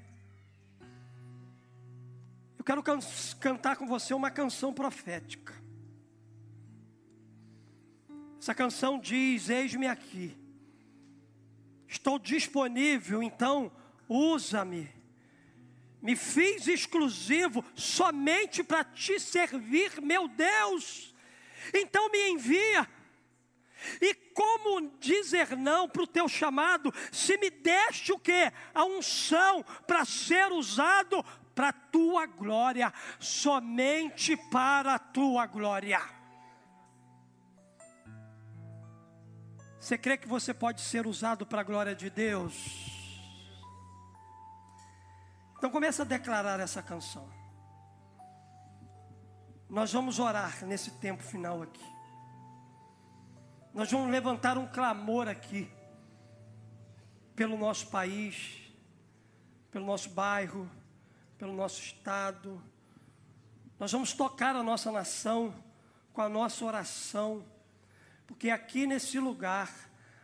Eu 2.56 2.64
quero 2.64 2.84
can 2.84 3.00
cantar 3.40 3.76
com 3.76 3.88
você 3.88 4.14
uma 4.14 4.30
canção 4.30 4.72
profética. 4.72 5.56
Essa 8.40 8.54
canção 8.54 9.00
diz: 9.00 9.50
Eis-me 9.50 9.88
aqui, 9.88 10.38
estou 11.88 12.20
disponível, 12.20 13.24
então 13.24 13.72
usa-me. 14.08 14.99
Me 16.02 16.16
fiz 16.16 16.68
exclusivo 16.68 17.64
somente 17.76 18.64
para 18.64 18.84
te 18.84 19.20
servir, 19.20 20.02
meu 20.02 20.28
Deus. 20.28 21.14
Então 21.74 22.10
me 22.10 22.30
envia 22.30 22.88
e 24.02 24.14
como 24.34 24.92
dizer 25.00 25.56
não 25.56 25.88
para 25.88 26.04
o 26.04 26.08
teu 26.08 26.28
chamado, 26.28 26.94
se 27.12 27.38
me 27.38 27.50
deste 27.50 28.12
o 28.12 28.20
que? 28.20 28.52
A 28.74 28.84
unção 28.84 29.64
para 29.88 30.06
ser 30.06 30.52
usado 30.52 31.24
para 31.56 31.70
a 31.70 31.74
tua 31.74 32.26
glória, 32.26 32.94
somente 33.20 34.36
para 34.50 34.96
a 34.96 35.00
tua 35.00 35.46
glória. 35.46 36.02
Você 39.80 39.98
crê 39.98 40.18
que 40.18 40.28
você 40.28 40.54
pode 40.54 40.82
ser 40.82 41.08
usado 41.08 41.46
para 41.46 41.62
a 41.62 41.64
glória 41.64 41.96
de 41.96 42.10
Deus? 42.10 42.99
Então 45.60 45.70
começa 45.70 46.04
a 46.04 46.06
declarar 46.06 46.58
essa 46.62 46.82
canção. 46.82 47.30
Nós 49.70 49.92
vamos 49.92 50.18
orar 50.18 50.66
nesse 50.66 50.90
tempo 50.92 51.22
final 51.22 51.62
aqui. 51.62 51.84
Nós 53.74 53.92
vamos 53.92 54.10
levantar 54.10 54.58
um 54.58 54.66
clamor 54.66 55.28
aqui, 55.28 55.70
pelo 57.36 57.58
nosso 57.58 57.88
país, 57.88 58.72
pelo 59.70 59.86
nosso 59.86 60.10
bairro, 60.12 60.72
pelo 61.38 61.52
nosso 61.52 61.82
estado. 61.82 62.64
Nós 63.78 63.92
vamos 63.92 64.14
tocar 64.14 64.56
a 64.56 64.64
nossa 64.64 64.94
nação 64.94 65.54
com 66.14 66.22
a 66.22 66.30
nossa 66.30 66.64
oração, 66.64 67.46
porque 68.26 68.50
aqui 68.50 68.88
nesse 68.88 69.20
lugar 69.20 69.70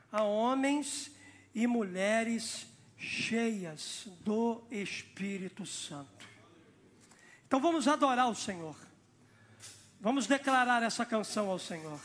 há 0.09 0.23
homens 0.23 1.11
e 1.53 1.67
mulheres 1.67 2.73
cheias 2.97 4.07
do 4.21 4.63
Espírito 4.71 5.65
Santo. 5.65 6.25
Então 7.47 7.59
vamos 7.59 7.87
adorar 7.87 8.29
o 8.29 8.35
Senhor. 8.35 8.75
Vamos 9.99 10.27
declarar 10.27 10.83
essa 10.83 11.05
canção 11.05 11.49
ao 11.49 11.59
Senhor. 11.59 11.99